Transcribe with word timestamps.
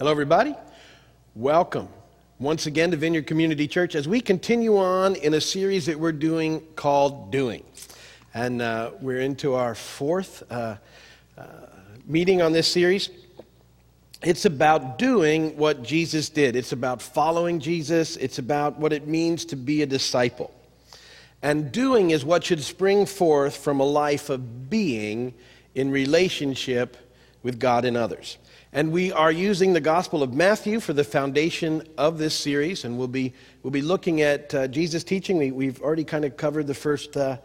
Hello, 0.00 0.10
everybody. 0.10 0.54
Welcome 1.34 1.86
once 2.38 2.64
again 2.64 2.90
to 2.90 2.96
Vineyard 2.96 3.26
Community 3.26 3.68
Church 3.68 3.94
as 3.94 4.08
we 4.08 4.22
continue 4.22 4.78
on 4.78 5.14
in 5.14 5.34
a 5.34 5.42
series 5.42 5.84
that 5.84 6.00
we're 6.00 6.10
doing 6.10 6.62
called 6.74 7.30
Doing. 7.30 7.62
And 8.32 8.62
uh, 8.62 8.92
we're 9.02 9.20
into 9.20 9.52
our 9.52 9.74
fourth 9.74 10.42
uh, 10.50 10.76
uh, 11.36 11.44
meeting 12.06 12.40
on 12.40 12.52
this 12.52 12.66
series. 12.66 13.10
It's 14.22 14.46
about 14.46 14.98
doing 14.98 15.54
what 15.58 15.82
Jesus 15.82 16.30
did, 16.30 16.56
it's 16.56 16.72
about 16.72 17.02
following 17.02 17.60
Jesus, 17.60 18.16
it's 18.16 18.38
about 18.38 18.78
what 18.78 18.94
it 18.94 19.06
means 19.06 19.44
to 19.44 19.56
be 19.56 19.82
a 19.82 19.86
disciple. 19.86 20.50
And 21.42 21.70
doing 21.70 22.08
is 22.08 22.24
what 22.24 22.44
should 22.44 22.62
spring 22.62 23.04
forth 23.04 23.54
from 23.54 23.80
a 23.80 23.84
life 23.84 24.30
of 24.30 24.70
being 24.70 25.34
in 25.74 25.90
relationship 25.90 26.96
with 27.42 27.60
God 27.60 27.84
and 27.84 27.98
others. 27.98 28.38
And 28.72 28.92
we 28.92 29.10
are 29.10 29.32
using 29.32 29.72
the 29.72 29.80
Gospel 29.80 30.22
of 30.22 30.32
Matthew 30.32 30.78
for 30.78 30.92
the 30.92 31.02
foundation 31.02 31.82
of 31.98 32.18
this 32.18 32.36
series, 32.36 32.84
and 32.84 32.96
we'll 32.96 33.08
be, 33.08 33.32
we'll 33.64 33.72
be 33.72 33.82
looking 33.82 34.22
at 34.22 34.54
uh, 34.54 34.68
Jesus' 34.68 35.02
teaching. 35.02 35.56
We, 35.56 35.66
have 35.66 35.80
already 35.80 36.04
kind 36.04 36.24
of 36.24 36.36
covered 36.36 36.68
the 36.68 36.74
first 36.74 37.16
uh, 37.16 37.38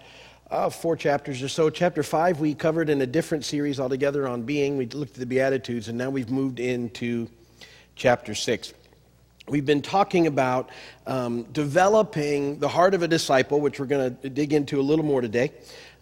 uh, 0.52 0.70
four 0.70 0.96
chapters 0.96 1.42
or 1.42 1.48
so. 1.48 1.72
Chapter 1.72 2.04
five, 2.04 2.40
we 2.40 2.54
covered 2.54 2.92
in 2.92 3.02
a 3.02 3.08
different 3.08 3.44
series 3.44 3.80
altogether 3.80 4.28
on 4.28 4.44
being. 4.44 4.78
We 4.78 4.86
looked 4.86 5.14
at 5.14 5.20
the 5.20 5.26
Beatitudes, 5.26 5.88
and 5.88 5.98
now 5.98 6.12
we've 6.12 6.30
moved 6.30 6.60
into 6.60 7.28
chapter 7.96 8.36
six. 8.36 8.76
We've 9.48 9.66
been 9.66 9.82
talking 9.82 10.28
about 10.28 10.70
um, 11.08 11.44
developing 11.52 12.60
the 12.60 12.68
heart 12.68 12.94
of 12.94 13.02
a 13.02 13.08
disciple, 13.08 13.62
which 13.62 13.80
we're 13.80 13.88
going 13.88 14.16
to 14.16 14.30
dig 14.30 14.54
into 14.54 14.80
a 14.80 14.84
little 14.84 15.06
more 15.06 15.22
today. 15.22 15.54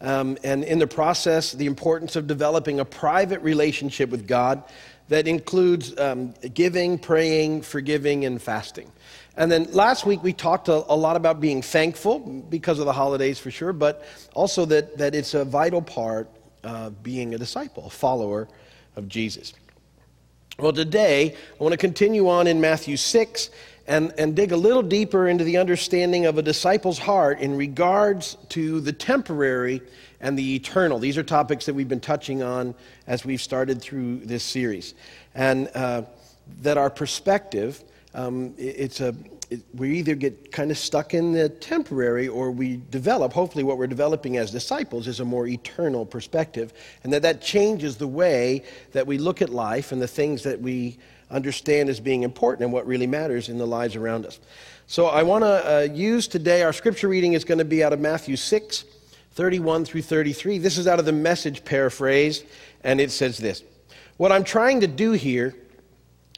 Um, 0.02 0.38
and 0.44 0.66
in 0.66 0.80
the 0.80 0.88
process, 0.88 1.54
the 1.54 1.66
importance 1.66 2.18
of 2.18 2.28
developing 2.28 2.82
a 2.82 2.86
private 2.86 3.42
relationship 3.42 4.10
with 4.10 4.28
God 4.28 4.64
that 5.10 5.28
includes 5.28 5.98
um, 6.00 6.34
giving, 6.54 6.98
praying, 6.98 7.62
forgiving, 7.62 8.26
and 8.26 8.42
fasting. 8.42 8.92
And 9.36 9.52
then 9.52 9.66
last 9.72 10.06
week 10.06 10.24
we 10.24 10.32
talked 10.34 10.68
a, 10.68 10.74
a, 10.92 10.96
lot 10.96 11.16
about 11.16 11.42
being 11.42 11.62
thankful 11.62 12.20
because 12.20 12.80
of 12.80 12.86
the 12.86 12.94
holidays 12.94 13.40
for 13.40 13.52
sure, 13.52 13.74
but 13.74 14.06
also 14.34 14.66
that, 14.66 14.98
that 14.98 15.16
it's 15.16 15.34
a 15.34 15.44
vital 15.44 15.82
part 15.82 16.30
of 16.64 17.02
being 17.04 17.34
a 17.34 17.38
disciple, 17.38 17.88
a 17.88 17.90
follower 17.90 18.48
of 18.96 19.08
Jesus. 19.08 19.54
Well, 20.60 20.72
today 20.72 21.36
I 21.60 21.64
want 21.64 21.74
to 21.74 21.78
continue 21.78 22.30
on 22.30 22.46
in 22.46 22.62
Matthew 22.62 22.96
6 22.96 23.50
and, 23.88 24.14
and 24.18 24.36
dig 24.36 24.52
a 24.52 24.58
little 24.58 24.84
deeper 24.84 25.28
into 25.28 25.44
the 25.44 25.58
understanding 25.58 26.26
of 26.26 26.38
a 26.38 26.42
disciple's 26.42 27.00
heart 27.00 27.40
in 27.40 27.58
regards 27.58 28.38
to 28.50 28.80
the 28.80 28.94
temporary 28.94 29.82
and 30.22 30.40
the 30.40 30.56
eternal. 30.56 31.00
These 31.00 31.18
are 31.18 31.24
topics 31.24 31.66
that 31.66 31.74
we've 31.74 31.90
been 31.90 32.00
touching 32.00 32.42
on 32.42 32.76
as 33.08 33.26
we've 33.26 33.42
started 33.42 33.82
through 33.82 34.20
this 34.20 34.44
series. 34.44 34.94
And 35.36 35.70
uh, 35.76 36.04
that 36.62 36.78
our 36.78 36.90
perspective, 36.90 37.84
um, 38.14 38.54
it's 38.58 39.02
a, 39.02 39.14
it, 39.50 39.62
we 39.74 39.98
either 39.98 40.16
get 40.16 40.52
kind 40.54 40.72
of 40.72 40.78
stuck 40.78 41.14
in 41.14 41.34
the 41.34 41.50
temporary 41.50 42.30
or 42.30 42.52
we 42.52 42.82
develop, 42.90 43.34
hopefully, 43.34 43.66
what 43.66 43.78
we're 43.78 43.88
developing 43.88 44.38
as 44.38 44.50
disciples 44.50 45.08
is 45.08 45.20
a 45.20 45.26
more 45.26 45.46
eternal 45.48 46.06
perspective. 46.06 46.74
And 47.04 47.12
that 47.12 47.22
that 47.24 47.42
changes 47.42 47.98
the 47.98 48.08
way 48.08 48.64
that 48.94 49.06
we 49.06 49.18
look 49.18 49.42
at 49.42 49.50
life 49.50 49.92
and 49.92 50.02
the 50.02 50.08
things 50.08 50.44
that 50.44 50.62
we 50.62 50.98
understand 51.34 51.90
as 51.90 52.00
being 52.00 52.24
important 52.24 52.64
and 52.64 52.72
what 52.72 52.88
really 52.88 53.08
matters 53.08 53.50
in 53.50 53.58
the 53.58 53.68
lives 53.68 53.96
around 53.96 54.26
us. 54.26 54.40
So 54.88 55.08
I 55.08 55.24
want 55.24 55.44
to 55.44 55.48
uh, 55.78 55.82
use 55.82 56.28
today, 56.28 56.62
our 56.62 56.72
scripture 56.72 57.08
reading 57.08 57.34
is 57.34 57.44
going 57.44 57.58
to 57.58 57.66
be 57.66 57.84
out 57.84 57.92
of 57.92 58.00
Matthew 58.00 58.36
6 58.36 58.86
31 59.34 59.84
through 59.84 60.04
33. 60.04 60.60
This 60.60 60.78
is 60.78 60.88
out 60.88 61.00
of 61.00 61.06
the 61.06 61.12
message 61.12 61.66
paraphrase, 61.66 62.44
and 62.84 63.02
it 63.02 63.10
says 63.10 63.38
this 63.38 63.64
What 64.18 64.32
I'm 64.32 64.44
trying 64.44 64.82
to 64.82 64.88
do 64.88 65.14
here 65.14 65.56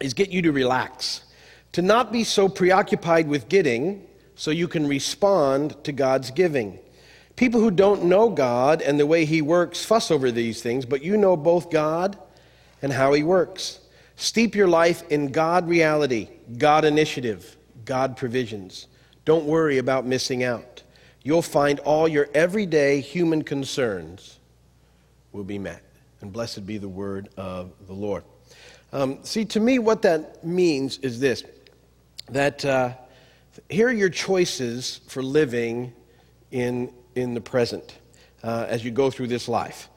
is 0.01 0.13
get 0.13 0.29
you 0.29 0.41
to 0.43 0.51
relax, 0.51 1.23
to 1.73 1.81
not 1.81 2.11
be 2.11 2.23
so 2.23 2.47
preoccupied 2.47 3.27
with 3.27 3.49
getting 3.49 4.07
so 4.35 4.51
you 4.51 4.67
can 4.67 4.87
respond 4.87 5.83
to 5.83 5.91
God's 5.91 6.31
giving. 6.31 6.79
People 7.35 7.59
who 7.59 7.71
don't 7.71 8.05
know 8.05 8.29
God 8.29 8.81
and 8.81 8.97
the 8.97 9.05
way 9.05 9.25
He 9.25 9.41
works 9.41 9.83
fuss 9.83 10.09
over 10.09 10.31
these 10.31 10.61
things, 10.61 10.85
but 10.85 11.03
you 11.03 11.17
know 11.17 11.35
both 11.35 11.69
God 11.69 12.17
and 12.81 12.93
how 12.93 13.11
He 13.11 13.23
works. 13.23 13.79
Steep 14.15 14.55
your 14.55 14.67
life 14.67 15.03
in 15.09 15.31
God 15.31 15.67
reality, 15.67 16.29
God 16.57 16.85
initiative, 16.85 17.57
God 17.83 18.17
provisions. 18.17 18.87
Don't 19.25 19.45
worry 19.45 19.77
about 19.77 20.05
missing 20.05 20.43
out 20.43 20.83
you'll 21.25 21.41
find 21.41 21.79
all 21.79 22.07
your 22.07 22.29
everyday 22.35 23.01
human 23.01 23.43
concerns 23.43 24.39
will 25.33 25.43
be 25.43 25.57
met. 25.57 25.81
And 26.21 26.31
blessed 26.31 26.65
be 26.65 26.77
the 26.77 26.87
word 26.87 27.29
of 27.35 27.71
the 27.87 27.93
Lord. 27.93 28.23
Um, 28.93 29.17
see, 29.23 29.43
to 29.45 29.59
me, 29.59 29.79
what 29.79 30.03
that 30.03 30.45
means 30.45 30.99
is 30.99 31.19
this 31.19 31.43
that 32.29 32.63
uh, 32.63 32.93
here 33.69 33.87
are 33.87 33.91
your 33.91 34.09
choices 34.09 35.01
for 35.07 35.21
living 35.21 35.93
in, 36.51 36.91
in 37.15 37.33
the 37.33 37.41
present 37.41 37.97
uh, 38.43 38.65
as 38.69 38.83
you 38.85 38.91
go 38.91 39.11
through 39.11 39.27
this 39.27 39.47
life. 39.47 39.89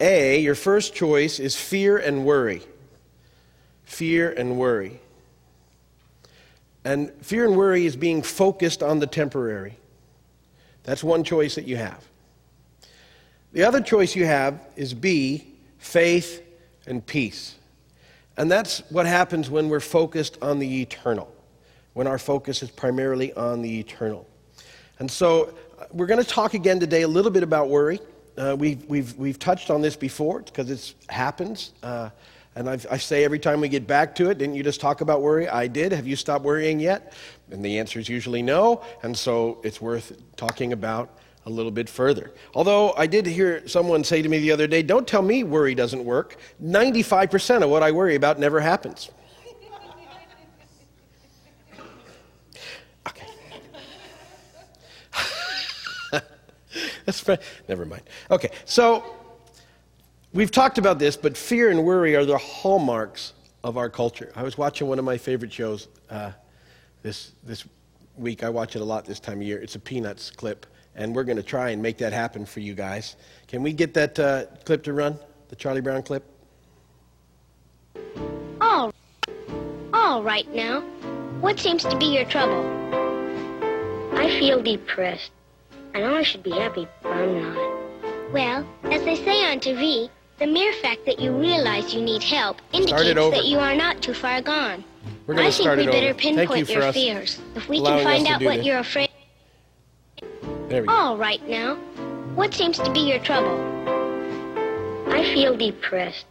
A, 0.00 0.40
your 0.40 0.54
first 0.54 0.94
choice 0.94 1.38
is 1.38 1.54
fear 1.54 1.98
and 1.98 2.24
worry. 2.24 2.62
Fear 3.86 4.32
and 4.32 4.58
worry. 4.58 5.00
And 6.84 7.10
fear 7.20 7.44
and 7.44 7.56
worry 7.56 7.86
is 7.86 7.96
being 7.96 8.22
focused 8.22 8.82
on 8.82 9.00
the 9.00 9.06
temporary. 9.06 9.76
That's 10.84 11.02
one 11.02 11.24
choice 11.24 11.56
that 11.56 11.66
you 11.66 11.76
have. 11.76 12.04
The 13.52 13.64
other 13.64 13.80
choice 13.80 14.14
you 14.14 14.26
have 14.26 14.60
is 14.76 14.94
B, 14.94 15.48
faith 15.78 16.42
and 16.86 17.04
peace. 17.04 17.56
And 18.36 18.50
that's 18.50 18.80
what 18.90 19.06
happens 19.06 19.48
when 19.50 19.68
we're 19.68 19.80
focused 19.80 20.38
on 20.42 20.58
the 20.58 20.82
eternal, 20.82 21.32
when 21.94 22.06
our 22.06 22.18
focus 22.18 22.62
is 22.62 22.70
primarily 22.70 23.32
on 23.32 23.62
the 23.62 23.80
eternal. 23.80 24.26
And 24.98 25.10
so 25.10 25.54
uh, 25.78 25.86
we're 25.92 26.06
going 26.06 26.22
to 26.22 26.28
talk 26.28 26.54
again 26.54 26.78
today 26.78 27.02
a 27.02 27.08
little 27.08 27.30
bit 27.30 27.42
about 27.42 27.68
worry. 27.68 27.98
Uh, 28.36 28.54
we've, 28.58 28.84
we've, 28.84 29.16
we've 29.16 29.38
touched 29.38 29.70
on 29.70 29.80
this 29.80 29.96
before 29.96 30.40
because 30.40 30.70
it 30.70 30.94
happens. 31.08 31.72
Uh, 31.82 32.10
and 32.56 32.70
I've, 32.70 32.86
i 32.90 32.96
say 32.96 33.22
every 33.22 33.38
time 33.38 33.60
we 33.60 33.68
get 33.68 33.86
back 33.86 34.14
to 34.16 34.30
it, 34.30 34.38
didn't 34.38 34.54
you 34.54 34.62
just 34.62 34.80
talk 34.80 35.02
about 35.02 35.20
worry? 35.20 35.46
I 35.46 35.66
did. 35.68 35.92
Have 35.92 36.06
you 36.06 36.16
stopped 36.16 36.42
worrying 36.42 36.80
yet? 36.80 37.12
And 37.50 37.62
the 37.62 37.78
answer 37.78 37.98
is 38.00 38.08
usually 38.08 38.40
no. 38.40 38.82
And 39.02 39.16
so 39.16 39.60
it's 39.62 39.80
worth 39.80 40.18
talking 40.36 40.72
about 40.72 41.18
a 41.44 41.50
little 41.50 41.70
bit 41.70 41.86
further. 41.88 42.32
Although 42.54 42.94
I 42.94 43.06
did 43.06 43.26
hear 43.26 43.68
someone 43.68 44.02
say 44.02 44.22
to 44.22 44.28
me 44.28 44.38
the 44.38 44.52
other 44.52 44.66
day, 44.66 44.82
don't 44.82 45.06
tell 45.06 45.20
me 45.20 45.44
worry 45.44 45.74
doesn't 45.74 46.02
work. 46.02 46.38
95% 46.64 47.62
of 47.62 47.68
what 47.68 47.82
I 47.82 47.92
worry 47.92 48.14
about 48.14 48.40
never 48.40 48.58
happens. 48.60 49.10
Okay. 53.08 53.26
That's 57.04 57.24
never 57.68 57.84
mind. 57.84 58.02
Okay, 58.30 58.50
so 58.64 59.04
We've 60.36 60.50
talked 60.50 60.76
about 60.76 60.98
this, 60.98 61.16
but 61.16 61.34
fear 61.34 61.70
and 61.70 61.82
worry 61.82 62.14
are 62.14 62.26
the 62.26 62.36
hallmarks 62.36 63.32
of 63.64 63.78
our 63.78 63.88
culture. 63.88 64.30
I 64.36 64.42
was 64.42 64.58
watching 64.58 64.86
one 64.86 64.98
of 64.98 65.04
my 65.06 65.16
favorite 65.16 65.50
shows 65.50 65.88
uh, 66.10 66.32
this, 67.02 67.32
this 67.42 67.64
week. 68.18 68.44
I 68.44 68.50
watch 68.50 68.76
it 68.76 68.82
a 68.82 68.84
lot 68.84 69.06
this 69.06 69.18
time 69.18 69.40
of 69.40 69.46
year. 69.46 69.58
It's 69.58 69.76
a 69.76 69.78
Peanuts 69.78 70.30
clip, 70.30 70.66
and 70.94 71.16
we're 71.16 71.24
going 71.24 71.38
to 71.38 71.42
try 71.42 71.70
and 71.70 71.80
make 71.80 71.96
that 71.96 72.12
happen 72.12 72.44
for 72.44 72.60
you 72.60 72.74
guys. 72.74 73.16
Can 73.48 73.62
we 73.62 73.72
get 73.72 73.94
that 73.94 74.18
uh, 74.18 74.44
clip 74.66 74.82
to 74.82 74.92
run? 74.92 75.18
The 75.48 75.56
Charlie 75.56 75.80
Brown 75.80 76.02
clip? 76.02 76.22
All, 78.60 78.92
all 79.94 80.22
right 80.22 80.54
now. 80.54 80.82
What 81.40 81.58
seems 81.58 81.82
to 81.84 81.96
be 81.96 82.14
your 82.14 82.26
trouble? 82.26 82.60
I 84.12 84.38
feel 84.38 84.62
depressed. 84.62 85.30
I 85.94 86.00
know 86.00 86.14
I 86.14 86.22
should 86.22 86.42
be 86.42 86.50
happy, 86.50 86.86
but 87.02 87.12
I'm 87.12 87.40
not. 87.40 88.32
Well, 88.34 88.68
as 88.82 89.02
they 89.04 89.16
say 89.16 89.50
on 89.50 89.60
TV, 89.60 90.10
the 90.38 90.46
mere 90.46 90.72
fact 90.74 91.06
that 91.06 91.18
you 91.18 91.32
realize 91.32 91.94
you 91.94 92.02
need 92.02 92.22
help 92.22 92.60
indicates 92.72 93.30
that 93.30 93.46
you 93.46 93.58
are 93.58 93.74
not 93.74 94.02
too 94.02 94.14
far 94.14 94.42
gone. 94.42 94.84
I 95.28 95.50
think 95.50 95.76
we 95.76 95.86
better 95.86 96.14
pinpoint 96.14 96.68
you 96.68 96.80
your 96.80 96.92
fears. 96.92 97.40
If 97.54 97.68
we 97.68 97.80
can 97.82 98.04
find 98.04 98.26
out 98.26 98.42
what 98.42 98.58
this. 98.58 98.66
you're 98.66 98.78
afraid 98.78 99.08
there 100.68 100.82
we 100.82 100.88
go. 100.88 100.92
All 100.92 101.16
right 101.16 101.46
now. 101.48 101.76
What 102.34 102.52
seems 102.52 102.78
to 102.78 102.92
be 102.92 103.00
your 103.00 103.20
trouble? 103.20 103.56
I 105.08 105.22
feel 105.32 105.56
depressed. 105.56 106.26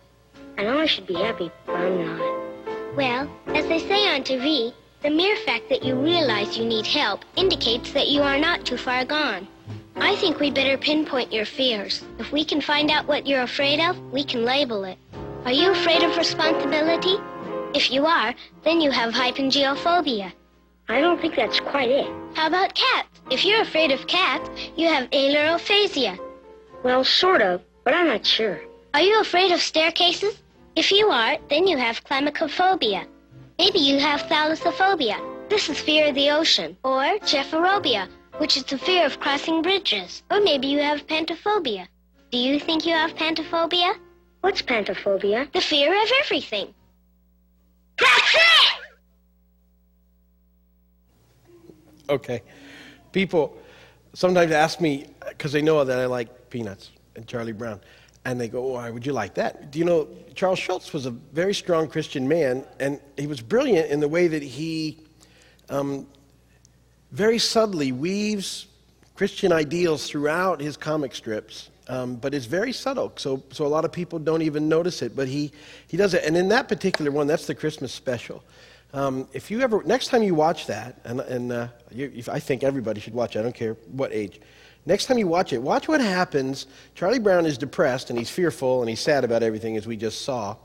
I 0.57 0.63
know 0.63 0.79
I 0.79 0.85
should 0.85 1.07
be 1.07 1.15
happy, 1.15 1.51
but 1.65 1.75
I'm 1.75 2.05
not. 2.05 2.95
Well, 2.95 3.29
as 3.47 3.65
they 3.67 3.79
say 3.79 4.07
on 4.13 4.23
TV, 4.23 4.73
the 5.01 5.09
mere 5.09 5.35
fact 5.37 5.69
that 5.69 5.83
you 5.83 5.95
realize 5.95 6.57
you 6.57 6.65
need 6.65 6.85
help 6.85 7.23
indicates 7.35 7.91
that 7.93 8.07
you 8.07 8.21
are 8.21 8.39
not 8.39 8.65
too 8.65 8.77
far 8.77 9.05
gone. 9.05 9.47
I 9.97 10.15
think 10.17 10.39
we'd 10.39 10.53
better 10.53 10.77
pinpoint 10.77 11.31
your 11.31 11.45
fears. 11.45 12.03
If 12.19 12.31
we 12.31 12.43
can 12.43 12.61
find 12.61 12.91
out 12.91 13.07
what 13.07 13.25
you're 13.25 13.43
afraid 13.43 13.79
of, 13.79 13.97
we 14.11 14.23
can 14.23 14.43
label 14.43 14.83
it. 14.83 14.97
Are 15.45 15.51
you 15.51 15.71
afraid 15.71 16.03
of 16.03 16.17
responsibility? 16.17 17.15
If 17.73 17.91
you 17.91 18.05
are, 18.05 18.33
then 18.63 18.81
you 18.81 18.91
have 18.91 19.13
hypengyophobia. 19.13 20.33
I 20.89 21.01
don't 21.01 21.19
think 21.19 21.35
that's 21.35 21.59
quite 21.59 21.89
it. 21.89 22.07
How 22.35 22.47
about 22.47 22.75
cats? 22.75 23.07
If 23.31 23.45
you're 23.45 23.61
afraid 23.61 23.91
of 23.91 24.05
cats, 24.07 24.49
you 24.75 24.87
have 24.87 25.09
ailurophasia. 25.11 26.19
Well, 26.83 27.03
sort 27.03 27.41
of, 27.41 27.61
but 27.83 27.93
I'm 27.93 28.07
not 28.07 28.25
sure. 28.25 28.59
Are 28.93 29.01
you 29.01 29.19
afraid 29.19 29.51
of 29.51 29.61
staircases? 29.61 30.35
If 30.75 30.91
you 30.91 31.07
are, 31.07 31.37
then 31.49 31.67
you 31.67 31.77
have 31.77 32.03
climacophobia. 32.03 33.07
Maybe 33.57 33.79
you 33.79 33.97
have 33.99 34.23
thalassophobia. 34.23 35.19
This 35.49 35.69
is 35.69 35.79
fear 35.79 36.09
of 36.09 36.15
the 36.15 36.31
ocean. 36.31 36.77
Or 36.83 37.17
chephobia, 37.19 38.07
which 38.37 38.57
is 38.57 38.63
the 38.63 38.77
fear 38.77 39.05
of 39.05 39.19
crossing 39.19 39.61
bridges. 39.61 40.23
Or 40.29 40.41
maybe 40.41 40.67
you 40.67 40.79
have 40.79 41.07
pantophobia. 41.07 41.87
Do 42.31 42.37
you 42.37 42.59
think 42.59 42.85
you 42.85 42.93
have 42.93 43.15
pantophobia? 43.15 43.95
What's 44.41 44.61
pantophobia? 44.61 45.51
The 45.53 45.61
fear 45.61 45.91
of 45.91 46.09
everything. 46.21 46.73
That's 47.97 48.35
it! 48.35 48.81
Okay. 52.09 52.41
People 53.11 53.57
sometimes 54.13 54.51
ask 54.51 54.81
me, 54.81 55.07
because 55.29 55.51
they 55.51 55.61
know 55.61 55.83
that 55.83 55.97
I 55.97 56.05
like 56.05 56.49
peanuts 56.49 56.91
and 57.15 57.25
Charlie 57.27 57.53
Brown, 57.53 57.79
and 58.25 58.39
they 58.39 58.47
go, 58.47 58.61
Why 58.67 58.89
would 58.89 59.05
you 59.05 59.13
like 59.13 59.35
that? 59.35 59.71
Do 59.71 59.79
you 59.79 59.85
know, 59.85 60.07
Charles 60.33 60.59
Schulz 60.59 60.91
was 60.91 61.05
a 61.05 61.11
very 61.11 61.53
strong 61.53 61.87
Christian 61.87 62.27
man, 62.27 62.65
and 62.79 62.99
he 63.17 63.27
was 63.27 63.39
brilliant 63.39 63.89
in 63.89 63.99
the 63.99 64.07
way 64.07 64.27
that 64.27 64.43
he 64.43 64.99
um, 65.69 66.07
very 67.11 67.39
subtly 67.39 67.91
weaves 67.91 68.67
Christian 69.15 69.51
ideals 69.51 70.09
throughout 70.09 70.59
his 70.59 70.77
comic 70.77 71.15
strips. 71.15 71.69
Um, 71.87 72.15
but 72.15 72.33
it's 72.33 72.45
very 72.47 72.73
subtle, 72.73 73.13
so, 73.15 73.43
so 73.51 73.65
a 73.65 73.69
lot 73.69 73.85
of 73.85 73.91
people 73.91 74.17
don't 74.17 74.41
even 74.41 74.67
notice 74.67 75.03
it. 75.03 75.15
But 75.15 75.27
he, 75.27 75.51
he 75.87 75.97
does 75.97 76.15
it. 76.15 76.23
And 76.23 76.35
in 76.35 76.47
that 76.49 76.67
particular 76.67 77.11
one, 77.11 77.27
that's 77.27 77.45
the 77.45 77.53
Christmas 77.53 77.93
special. 77.93 78.43
Um, 78.93 79.27
if 79.33 79.51
you 79.51 79.61
ever, 79.61 79.83
next 79.83 80.07
time 80.07 80.23
you 80.23 80.33
watch 80.33 80.67
that, 80.67 80.99
and, 81.03 81.19
and 81.21 81.51
uh, 81.51 81.67
you, 81.91 82.23
I 82.31 82.39
think 82.39 82.63
everybody 82.63 83.01
should 83.01 83.13
watch 83.13 83.35
it, 83.35 83.39
I 83.39 83.43
don't 83.43 83.53
care 83.53 83.73
what 83.91 84.11
age. 84.13 84.39
Next 84.85 85.05
time 85.05 85.17
you 85.17 85.27
watch 85.27 85.51
it, 85.51 85.61
watch 85.61 85.87
what 85.87 85.99
happens. 85.99 86.67
Charlie 86.93 87.19
Brown 87.19 87.45
is 87.45 87.57
depressed 87.57 88.09
and 88.09 88.17
he's 88.17 88.29
fearful 88.29 88.81
and 88.81 88.89
he's 88.89 88.99
sad 88.99 89.23
about 89.23 89.43
everything, 89.43 89.77
as 89.77 89.87
we 89.87 89.97
just 89.97 90.21
saw, 90.21 90.55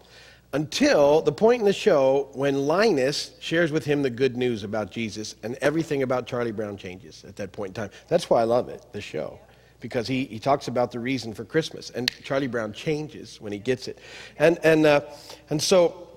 until 0.52 1.22
the 1.22 1.32
point 1.32 1.60
in 1.60 1.66
the 1.66 1.72
show 1.72 2.28
when 2.32 2.66
Linus 2.66 3.32
shares 3.40 3.70
with 3.70 3.84
him 3.84 4.02
the 4.02 4.10
good 4.10 4.36
news 4.36 4.64
about 4.64 4.90
Jesus 4.90 5.36
and 5.42 5.56
everything 5.60 6.02
about 6.02 6.26
Charlie 6.26 6.52
Brown 6.52 6.76
changes 6.76 7.24
at 7.24 7.36
that 7.36 7.52
point 7.52 7.70
in 7.70 7.74
time. 7.74 7.90
That's 8.08 8.28
why 8.28 8.40
I 8.40 8.44
love 8.44 8.68
it, 8.68 8.84
the 8.92 9.00
show, 9.00 9.38
because 9.78 10.08
he, 10.08 10.24
he 10.24 10.40
talks 10.40 10.66
about 10.66 10.90
the 10.90 10.98
reason 10.98 11.34
for 11.34 11.44
Christmas 11.44 11.90
and 11.90 12.10
Charlie 12.24 12.48
Brown 12.48 12.72
changes 12.72 13.40
when 13.40 13.52
he 13.52 13.58
gets 13.60 13.86
it. 13.86 13.98
And, 14.38 14.58
and, 14.64 14.86
uh, 14.86 15.02
and 15.50 15.62
so 15.62 16.08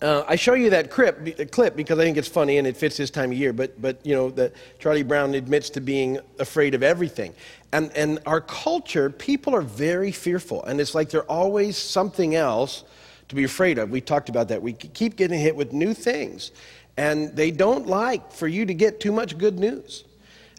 uh, 0.00 0.22
I 0.28 0.36
show 0.36 0.54
you 0.54 0.70
that 0.70 0.90
clip, 0.90 1.50
clip 1.50 1.74
because 1.74 1.98
I 1.98 2.02
think 2.02 2.16
it's 2.16 2.28
funny 2.28 2.58
and 2.58 2.68
it 2.68 2.76
fits 2.76 2.96
this 2.96 3.10
time 3.10 3.32
of 3.32 3.38
year. 3.38 3.52
But, 3.52 3.82
but 3.82 4.04
you 4.06 4.14
know, 4.14 4.30
that 4.30 4.52
Charlie 4.78 5.02
Brown 5.02 5.34
admits 5.34 5.70
to 5.70 5.80
being 5.80 6.20
afraid 6.38 6.74
of 6.74 6.84
everything. 6.84 7.34
And, 7.72 7.90
and 7.96 8.20
our 8.24 8.40
culture, 8.40 9.10
people 9.10 9.52
are 9.56 9.62
very 9.62 10.12
fearful. 10.12 10.62
And 10.62 10.80
it's 10.80 10.94
like 10.94 11.10
they're 11.10 11.22
always 11.30 11.76
something 11.76 12.36
else 12.36 12.84
to 13.28 13.34
be 13.34 13.44
afraid 13.44 13.78
of. 13.78 13.90
We 13.90 14.00
talked 14.00 14.28
about 14.28 14.48
that. 14.48 14.62
We 14.62 14.72
keep 14.72 15.16
getting 15.16 15.38
hit 15.38 15.56
with 15.56 15.72
new 15.72 15.94
things. 15.94 16.52
And 16.96 17.34
they 17.34 17.50
don't 17.50 17.86
like 17.86 18.32
for 18.32 18.46
you 18.46 18.66
to 18.66 18.74
get 18.74 19.00
too 19.00 19.12
much 19.12 19.36
good 19.36 19.58
news. 19.58 20.04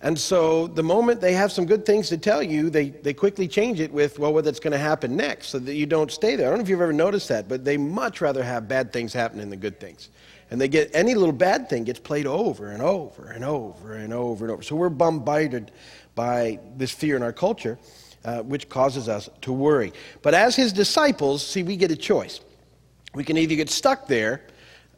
And 0.02 0.20
so 0.20 0.68
the 0.68 0.84
moment 0.84 1.22
they 1.22 1.34
have 1.34 1.52
some 1.52 1.66
good 1.66 1.86
things 1.86 2.10
to 2.10 2.18
tell 2.18 2.44
you, 2.44 2.70
they, 2.70 2.90
they 2.90 3.14
quickly 3.14 3.48
change 3.48 3.80
it 3.80 3.92
with, 3.92 4.20
well, 4.20 4.34
what's 4.34 4.60
going 4.60 4.74
to 4.74 4.78
happen 4.78 5.16
next 5.16 5.48
so 5.48 5.60
that 5.60 5.74
you 5.74 5.86
don't 5.86 6.12
stay 6.12 6.36
there. 6.36 6.48
I 6.48 6.50
don't 6.50 6.60
know 6.60 6.64
if 6.64 6.70
you've 6.70 6.82
ever 6.82 6.94
noticed 6.94 7.30
that, 7.30 7.48
but 7.48 7.64
they 7.64 7.78
much 7.78 8.22
rather 8.22 8.44
have 8.44 8.68
bad 8.68 8.92
things 8.92 9.14
happen 9.14 9.40
than 9.40 9.50
the 9.50 9.56
good 9.56 9.80
things. 9.80 10.10
And 10.52 10.62
they 10.62 10.68
get 10.68 10.92
any 10.94 11.16
little 11.16 11.34
bad 11.34 11.70
thing 11.70 11.86
gets 11.86 12.00
played 12.00 12.28
over 12.28 12.70
and 12.70 12.84
over 12.84 13.32
and 13.32 13.44
over 13.44 13.94
and 13.94 14.14
over 14.14 14.46
and 14.46 14.52
over. 14.52 14.62
So 14.62 14.76
we're 14.76 14.90
bombarded 14.90 15.72
by 16.14 16.60
this 16.78 16.92
fear 16.92 17.16
in 17.16 17.24
our 17.24 17.34
culture, 17.34 17.80
uh, 18.26 18.44
which 18.44 18.70
causes 18.70 19.10
us 19.10 19.28
to 19.42 19.54
worry. 19.54 19.92
But 20.22 20.34
as 20.36 20.56
his 20.56 20.72
disciples, 20.72 21.46
see, 21.46 21.64
we 21.64 21.78
get 21.78 21.90
a 21.90 21.96
choice. 21.96 22.42
We 23.16 23.24
can 23.24 23.38
either 23.38 23.56
get 23.56 23.70
stuck 23.70 24.08
there 24.08 24.42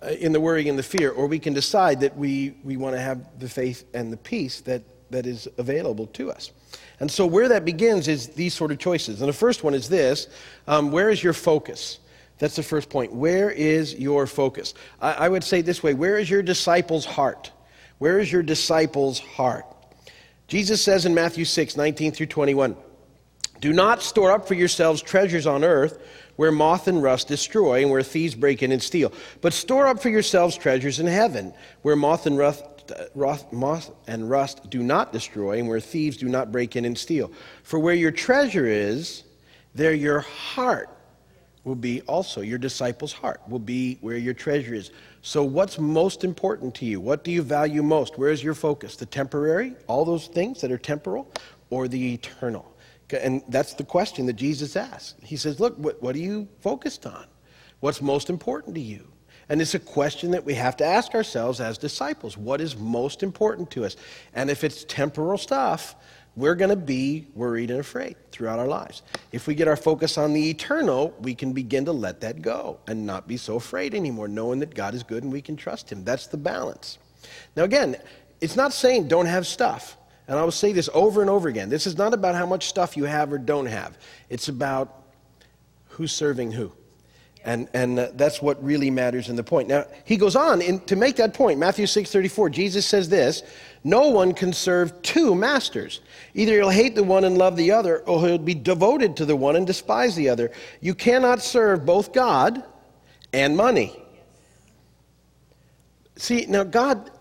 uh, 0.03 0.07
in 0.07 0.31
the 0.31 0.39
worry 0.39 0.67
and 0.67 0.77
the 0.77 0.83
fear, 0.83 1.11
or 1.11 1.27
we 1.27 1.39
can 1.39 1.53
decide 1.53 2.01
that 2.01 2.17
we, 2.17 2.57
we 2.63 2.75
want 2.75 2.95
to 2.95 2.99
have 2.99 3.39
the 3.39 3.47
faith 3.47 3.85
and 3.93 4.11
the 4.11 4.17
peace 4.17 4.61
that, 4.61 4.81
that 5.11 5.25
is 5.25 5.47
available 5.57 6.07
to 6.07 6.31
us. 6.31 6.51
And 6.99 7.09
so, 7.09 7.27
where 7.27 7.47
that 7.47 7.63
begins 7.63 8.07
is 8.07 8.29
these 8.29 8.55
sort 8.55 8.71
of 8.71 8.79
choices. 8.79 9.21
And 9.21 9.29
the 9.29 9.33
first 9.33 9.63
one 9.63 9.75
is 9.75 9.87
this 9.87 10.27
um, 10.67 10.91
where 10.91 11.09
is 11.09 11.23
your 11.23 11.33
focus? 11.33 11.99
That's 12.39 12.55
the 12.55 12.63
first 12.63 12.89
point. 12.89 13.13
Where 13.13 13.49
is 13.49 13.95
your 13.95 14.27
focus? 14.27 14.73
I, 14.99 15.13
I 15.13 15.29
would 15.29 15.43
say 15.43 15.61
this 15.61 15.83
way 15.83 15.93
where 15.93 16.17
is 16.17 16.29
your 16.29 16.41
disciple's 16.41 17.05
heart? 17.05 17.51
Where 17.99 18.19
is 18.19 18.31
your 18.31 18.43
disciple's 18.43 19.19
heart? 19.19 19.65
Jesus 20.47 20.81
says 20.81 21.05
in 21.05 21.13
Matthew 21.13 21.45
6 21.45 21.77
19 21.77 22.11
through 22.13 22.27
21, 22.27 22.75
Do 23.59 23.73
not 23.73 24.03
store 24.03 24.31
up 24.31 24.47
for 24.47 24.53
yourselves 24.53 25.01
treasures 25.01 25.47
on 25.47 25.63
earth 25.63 25.99
where 26.37 26.51
moth 26.51 26.87
and 26.87 27.03
rust 27.03 27.27
destroy 27.27 27.81
and 27.81 27.91
where 27.91 28.03
thieves 28.03 28.35
break 28.35 28.63
in 28.63 28.71
and 28.71 28.81
steal. 28.81 29.11
But 29.41 29.53
store 29.53 29.87
up 29.87 29.99
for 29.99 30.09
yourselves 30.09 30.55
treasures 30.55 30.99
in 30.99 31.07
heaven, 31.07 31.53
where 31.81 31.95
moth 31.95 32.25
and 32.25 32.37
rust, 32.37 32.63
moth 33.51 33.91
and 34.07 34.29
rust 34.29 34.69
do 34.69 34.81
not 34.81 35.11
destroy 35.11 35.59
and 35.59 35.67
where 35.67 35.79
thieves 35.79 36.15
do 36.15 36.29
not 36.29 36.51
break 36.51 36.75
in 36.75 36.85
and 36.85 36.97
steal. 36.97 37.31
For 37.63 37.79
where 37.79 37.95
your 37.95 38.11
treasure 38.11 38.67
is, 38.67 39.23
there 39.75 39.93
your 39.93 40.21
heart 40.21 40.89
will 41.63 41.75
be 41.75 42.01
also. 42.01 42.41
Your 42.41 42.57
disciple's 42.57 43.11
heart 43.11 43.41
will 43.49 43.59
be 43.59 43.97
where 44.01 44.17
your 44.17 44.33
treasure 44.33 44.73
is. 44.73 44.91
So, 45.21 45.43
what's 45.43 45.77
most 45.77 46.23
important 46.23 46.73
to 46.75 46.85
you? 46.85 47.01
What 47.01 47.23
do 47.23 47.31
you 47.31 47.41
value 47.41 47.83
most? 47.83 48.17
Where 48.17 48.29
is 48.29 48.43
your 48.43 48.53
focus? 48.53 48.95
The 48.95 49.05
temporary, 49.05 49.73
all 49.87 50.05
those 50.05 50.27
things 50.27 50.61
that 50.61 50.71
are 50.71 50.77
temporal, 50.77 51.29
or 51.69 51.87
the 51.87 52.13
eternal? 52.13 52.73
And 53.11 53.41
that's 53.47 53.73
the 53.73 53.83
question 53.83 54.25
that 54.25 54.33
Jesus 54.33 54.75
asked. 54.75 55.15
He 55.23 55.37
says, 55.37 55.59
Look, 55.59 55.77
what, 55.77 56.01
what 56.01 56.15
are 56.15 56.19
you 56.19 56.47
focused 56.59 57.05
on? 57.05 57.25
What's 57.79 58.01
most 58.01 58.29
important 58.29 58.75
to 58.75 58.81
you? 58.81 59.07
And 59.49 59.61
it's 59.61 59.75
a 59.75 59.79
question 59.79 60.31
that 60.31 60.43
we 60.43 60.53
have 60.55 60.75
to 60.77 60.85
ask 60.85 61.13
ourselves 61.13 61.61
as 61.61 61.77
disciples. 61.77 62.37
What 62.37 62.59
is 62.59 62.75
most 62.75 63.23
important 63.23 63.71
to 63.71 63.85
us? 63.85 63.95
And 64.33 64.49
if 64.49 64.63
it's 64.63 64.83
temporal 64.83 65.37
stuff, 65.37 65.95
we're 66.35 66.55
going 66.55 66.69
to 66.69 66.75
be 66.75 67.27
worried 67.33 67.71
and 67.71 67.79
afraid 67.79 68.15
throughout 68.31 68.59
our 68.59 68.67
lives. 68.67 69.01
If 69.31 69.47
we 69.47 69.55
get 69.55 69.67
our 69.67 69.75
focus 69.75 70.17
on 70.17 70.33
the 70.33 70.49
eternal, 70.49 71.15
we 71.19 71.33
can 71.33 71.53
begin 71.53 71.85
to 71.85 71.91
let 71.91 72.21
that 72.21 72.41
go 72.41 72.79
and 72.87 73.05
not 73.05 73.27
be 73.27 73.37
so 73.37 73.55
afraid 73.55 73.95
anymore, 73.95 74.27
knowing 74.27 74.59
that 74.59 74.75
God 74.75 74.93
is 74.93 75.01
good 75.01 75.23
and 75.23 75.31
we 75.31 75.41
can 75.41 75.55
trust 75.55 75.91
Him. 75.91 76.03
That's 76.03 76.27
the 76.27 76.37
balance. 76.37 76.99
Now, 77.55 77.63
again, 77.63 77.95
it's 78.39 78.55
not 78.55 78.73
saying 78.73 79.07
don't 79.07 79.25
have 79.25 79.47
stuff. 79.47 79.97
And 80.27 80.37
I 80.37 80.43
will 80.43 80.51
say 80.51 80.73
this 80.73 80.89
over 80.93 81.21
and 81.21 81.29
over 81.29 81.47
again. 81.47 81.69
This 81.69 81.87
is 81.87 81.97
not 81.97 82.13
about 82.13 82.35
how 82.35 82.45
much 82.45 82.67
stuff 82.67 82.97
you 82.97 83.05
have 83.05 83.31
or 83.31 83.37
don't 83.37 83.67
have. 83.67 83.97
It's 84.29 84.49
about 84.49 85.03
who's 85.89 86.11
serving 86.11 86.51
who. 86.51 86.71
And, 87.45 87.69
and 87.73 87.97
uh, 87.97 88.09
that's 88.13 88.41
what 88.41 88.61
really 88.61 88.91
matters 88.91 89.29
in 89.29 89.37
the 89.37 89.43
point. 89.43 89.69
Now, 89.69 89.85
he 90.03 90.17
goes 90.17 90.35
on 90.35 90.61
in, 90.61 90.81
to 90.81 90.97
make 90.97 91.15
that 91.15 91.33
point. 91.33 91.59
Matthew 91.59 91.85
6.34, 91.85 92.51
Jesus 92.51 92.85
says 92.85 93.07
this, 93.07 93.41
No 93.85 94.09
one 94.09 94.33
can 94.33 94.51
serve 94.51 95.01
two 95.01 95.33
masters. 95.33 96.01
Either 96.33 96.55
he'll 96.55 96.69
hate 96.69 96.95
the 96.95 97.05
one 97.05 97.23
and 97.23 97.37
love 97.37 97.55
the 97.55 97.71
other, 97.71 97.99
or 97.99 98.27
he'll 98.27 98.37
be 98.37 98.53
devoted 98.53 99.15
to 99.17 99.25
the 99.25 99.35
one 99.35 99.55
and 99.55 99.65
despise 99.65 100.13
the 100.17 100.27
other. 100.27 100.51
You 100.81 100.93
cannot 100.93 101.41
serve 101.41 101.85
both 101.85 102.11
God 102.11 102.61
and 103.31 103.55
money. 103.55 103.97
See, 106.17 106.47
now 106.49 106.65
God 106.65 107.11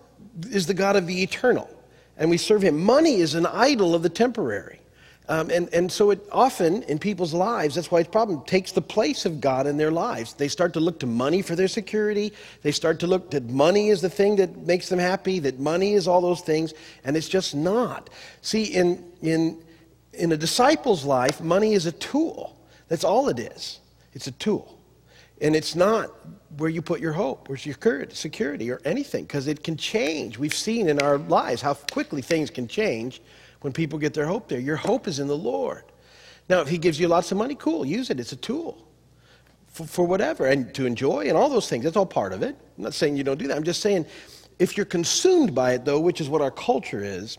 is 0.51 0.67
the 0.67 0.75
God 0.75 0.97
of 0.97 1.07
the 1.07 1.23
eternal 1.23 1.71
and 2.17 2.31
we 2.31 2.37
serve 2.37 2.63
Him. 2.63 2.83
Money 2.83 3.17
is 3.17 3.35
an 3.35 3.47
idol 3.47 3.95
of 3.95 4.03
the 4.03 4.09
temporary. 4.09 4.81
Um, 5.29 5.51
and, 5.51 5.69
and 5.75 5.91
so 5.91 6.11
it 6.11 6.21
often 6.31 6.85
in 6.85 6.99
people's 6.99 7.35
lives, 7.35 7.75
that's 7.75 7.91
why 7.91 7.99
it's 8.01 8.09
a 8.09 8.13
problem, 8.13 8.45
takes 8.45 8.71
the 8.71 8.81
place 8.81 9.27
of 9.27 9.41
God 9.41 9.67
in 9.67 9.77
their 9.77 9.91
lives. 9.91 10.35
They 10.35 10.47
start 10.47 10.73
to 10.75 10.81
look 10.81 11.01
to 11.01 11.07
money 11.07 11.43
for 11.43 11.57
their 11.57 11.67
security. 11.67 12.33
They 12.63 12.71
start 12.71 13.01
to 13.01 13.09
look 13.09 13.33
that 13.33 13.51
money 13.51 13.89
is 13.89 14.01
the 14.01 14.11
thing 14.11 14.37
that 14.37 14.57
makes 14.59 14.89
them 14.89 15.01
happy, 15.01 15.41
that 15.41 15.59
money 15.59 15.95
is 15.95 16.07
all 16.07 16.21
those 16.21 16.43
things, 16.43 16.75
and 17.05 17.17
it's 17.17 17.29
just 17.29 17.57
not. 17.57 18.09
See, 18.41 18.65
in, 18.65 19.05
in, 19.21 19.61
in 20.13 20.31
a 20.31 20.37
disciple's 20.37 21.05
life, 21.05 21.41
money 21.41 21.73
is 21.73 21.87
a 21.87 21.93
tool. 21.93 22.57
That's 22.89 23.05
all 23.05 23.29
it 23.29 23.41
is. 23.41 23.81
It's 24.13 24.29
a 24.29 24.33
tool. 24.33 24.76
And 25.41 25.55
it's 25.55 25.75
not 25.75 26.11
where 26.57 26.71
you 26.71 26.81
put 26.81 27.01
your 27.01 27.13
hope 27.13 27.51
or 27.51 27.57
security 27.57 28.71
or 28.71 28.81
anything 28.85 29.25
because 29.25 29.47
it 29.47 29.63
can 29.63 29.77
change. 29.77 30.39
We've 30.39 30.55
seen 30.55 30.89
in 30.89 31.01
our 31.01 31.19
lives 31.19 31.61
how 31.61 31.75
quickly 31.75 32.23
things 32.23 32.51
can 32.51 32.67
change 32.67 33.21
when 33.61 33.73
people 33.73 33.99
get 33.99 34.15
their 34.15 34.27
hope 34.27 34.49
there. 34.49 34.61
Your 34.61 34.77
hope 34.77 35.07
is 35.07 35.19
in 35.19 35.27
the 35.27 35.37
Lord. 35.37 35.85
Now, 36.49 36.61
if 36.61 36.69
He 36.69 36.79
gives 36.79 36.99
you 36.99 37.09
lots 37.09 37.33
of 37.33 37.39
money, 37.39 37.55
cool, 37.55 37.85
use 37.85 38.11
it. 38.11 38.21
It's 38.21 38.33
a 38.33 38.37
tool 38.37 38.87
for, 39.67 39.87
for 39.87 40.07
whatever 40.07 40.47
and 40.47 40.73
to 40.75 40.87
enjoy 40.87 41.29
and 41.29 41.37
all 41.37 41.49
those 41.49 41.69
things. 41.69 41.85
That's 41.85 41.97
all 41.97 42.07
part 42.07 42.33
of 42.33 42.43
it. 42.43 42.57
I'm 42.77 42.85
not 42.85 42.95
saying 42.95 43.17
you 43.17 43.25
don't 43.25 43.39
do 43.39 43.49
that. 43.49 43.57
I'm 43.57 43.65
just 43.65 43.83
saying 43.83 44.07
if 44.59 44.77
you're 44.77 44.87
consumed 44.87 45.55
by 45.55 45.73
it, 45.73 45.85
though, 45.85 46.01
which 46.01 46.21
is 46.21 46.29
what 46.29 46.41
our 46.41 46.51
culture 46.51 47.03
is, 47.03 47.37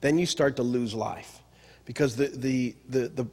then 0.00 0.18
you 0.18 0.26
start 0.26 0.56
to 0.56 0.62
lose 0.62 0.94
life 0.94 1.42
because 1.86 2.14
the, 2.16 2.26
the, 2.26 2.76
the, 2.88 3.08
the 3.08 3.26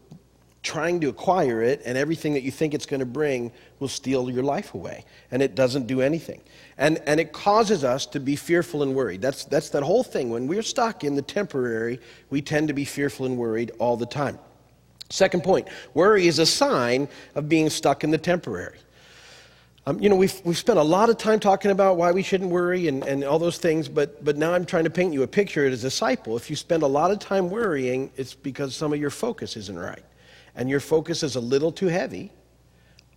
trying 0.66 1.00
to 1.00 1.10
acquire 1.10 1.62
it, 1.62 1.82
and 1.86 1.98
everything 1.98 2.34
that 2.34 2.42
you 2.42 2.52
think 2.52 2.74
it's 2.74 2.88
going 2.88 3.00
to 3.00 3.06
bring 3.06 3.52
will 3.80 3.88
steal 3.88 4.30
your 4.30 4.44
life 4.44 4.74
away. 4.74 5.06
And 5.32 5.42
it 5.42 5.56
doesn't 5.56 5.86
do 5.86 6.02
anything. 6.02 6.42
And, 6.78 6.98
and 7.06 7.20
it 7.20 7.32
causes 7.32 7.84
us 7.84 8.06
to 8.08 8.20
be 8.20 8.36
fearful 8.36 8.84
and 8.84 8.96
worried. 8.96 9.22
That's, 9.22 9.46
that's 9.46 9.70
that 9.70 9.84
whole 9.84 10.04
thing. 10.04 10.32
When 10.32 10.48
we're 10.48 10.64
stuck 10.64 11.04
in 11.04 11.16
the 11.16 11.22
temporary, 11.22 12.02
we 12.32 12.42
tend 12.42 12.68
to 12.68 12.74
be 12.74 12.84
fearful 12.84 13.28
and 13.28 13.38
worried 13.38 13.72
all 13.80 13.96
the 13.96 14.08
time. 14.08 14.40
Second 15.10 15.44
point 15.44 15.68
worry 15.94 16.28
is 16.28 16.40
a 16.40 16.48
sign 16.48 17.08
of 17.36 17.48
being 17.48 17.70
stuck 17.70 18.04
in 18.04 18.10
the 18.10 18.18
temporary. 18.18 18.80
Um, 19.88 20.00
you 20.00 20.10
know, 20.10 20.16
we've, 20.16 20.42
we've 20.44 20.58
spent 20.58 20.80
a 20.80 20.84
lot 20.84 21.12
of 21.12 21.20
time 21.20 21.40
talking 21.40 21.70
about 21.70 21.96
why 21.96 22.12
we 22.12 22.24
shouldn't 22.24 22.50
worry 22.50 22.88
and, 22.88 23.04
and 23.04 23.24
all 23.24 23.38
those 23.38 23.60
things, 23.60 23.88
but, 23.88 24.26
but 24.26 24.36
now 24.36 24.52
I'm 24.52 24.66
trying 24.66 24.86
to 24.86 24.90
paint 24.90 25.14
you 25.14 25.22
a 25.22 25.28
picture 25.28 25.68
as 25.68 25.84
a 25.84 25.88
disciple. 25.88 26.36
If 26.36 26.50
you 26.50 26.56
spend 26.56 26.82
a 26.82 26.88
lot 26.88 27.12
of 27.12 27.20
time 27.20 27.52
worrying, 27.52 28.10
it's 28.16 28.34
because 28.34 28.76
some 28.76 28.94
of 28.94 29.00
your 29.00 29.12
focus 29.12 29.56
isn't 29.56 29.78
right. 29.78 30.04
And 30.56 30.70
your 30.70 30.80
focus 30.80 31.24
is 31.24 31.36
a 31.36 31.40
little 31.40 31.72
too 31.72 31.88
heavy 31.88 32.32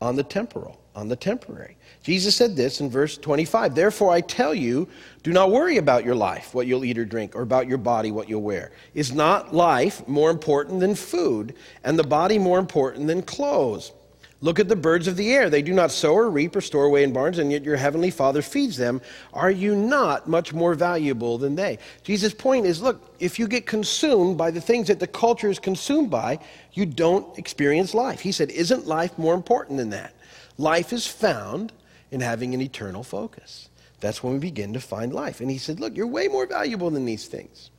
on 0.01 0.17
the 0.17 0.23
temporal, 0.23 0.81
on 0.95 1.09
the 1.09 1.17
temporary. 1.17 1.77
Jesus 2.03 2.37
said 2.37 2.57
this 2.57 2.81
in 2.81 2.91
verse 2.91 3.17
25 3.19 3.75
Therefore 3.75 4.13
I 4.13 4.21
tell 4.21 4.55
you, 4.55 4.89
do 5.23 5.33
not 5.33 5.51
worry 5.51 5.79
about 5.79 6.05
your 6.05 6.15
life, 6.15 6.55
what 6.55 6.67
you'll 6.67 6.85
eat 6.85 6.99
or 6.99 7.05
drink, 7.05 7.35
or 7.35 7.43
about 7.43 7.69
your 7.69 7.79
body, 7.79 8.11
what 8.11 8.29
you'll 8.29 8.43
wear. 8.43 8.73
Is 8.95 9.13
not 9.13 9.55
life 9.55 10.07
more 10.07 10.31
important 10.31 10.81
than 10.81 10.95
food, 10.95 11.55
and 11.85 11.99
the 11.99 12.05
body 12.05 12.39
more 12.39 12.59
important 12.59 13.07
than 13.07 13.23
clothes? 13.23 13.93
Look 14.41 14.61
at 14.61 14.69
the 14.69 14.77
birds 14.77 15.09
of 15.09 15.17
the 15.17 15.33
air. 15.33 15.51
They 15.51 15.63
do 15.63 15.73
not 15.73 15.91
sow 15.91 16.15
or 16.15 16.31
reap 16.31 16.55
or 16.55 16.61
store 16.61 16.85
away 16.85 17.03
in 17.03 17.13
barns, 17.13 17.39
and 17.39 17.51
yet 17.51 17.65
your 17.65 17.77
heavenly 17.77 18.11
Father 18.11 18.41
feeds 18.41 18.77
them. 18.77 19.01
Are 19.35 19.51
you 19.51 19.75
not 19.75 20.29
much 20.29 20.53
more 20.53 20.75
valuable 20.75 21.39
than 21.39 21.57
they? 21.57 21.79
Jesus' 22.05 22.35
point 22.35 22.65
is 22.65 22.81
look, 22.81 23.15
if 23.19 23.39
you 23.41 23.49
get 23.49 23.67
consumed 23.67 24.39
by 24.39 24.53
the 24.53 24.61
things 24.61 24.87
that 24.87 25.01
the 25.01 25.09
culture 25.09 25.51
is 25.51 25.59
consumed 25.59 26.11
by, 26.11 26.39
you 26.73 26.87
don't 26.87 27.37
experience 27.37 27.95
life. 27.95 28.21
He 28.21 28.31
said, 28.31 28.51
Isn't 28.51 28.87
life 28.87 29.19
more 29.19 29.35
important 29.35 29.79
than 29.79 29.91
that? 29.91 30.15
Life 30.57 30.93
is 30.93 31.07
found 31.07 31.73
in 32.13 32.21
having 32.21 32.55
an 32.55 32.61
eternal 32.61 33.03
focus. 33.03 33.69
That's 33.99 34.23
when 34.23 34.35
we 34.35 34.39
begin 34.39 34.73
to 34.75 34.81
find 34.81 35.13
life. 35.13 35.41
And 35.41 35.51
he 35.51 35.59
said, 35.59 35.81
Look, 35.81 35.97
you're 35.97 36.07
way 36.07 36.29
more 36.29 36.47
valuable 36.47 36.91
than 36.91 37.05
these 37.05 37.27
things. 37.27 37.71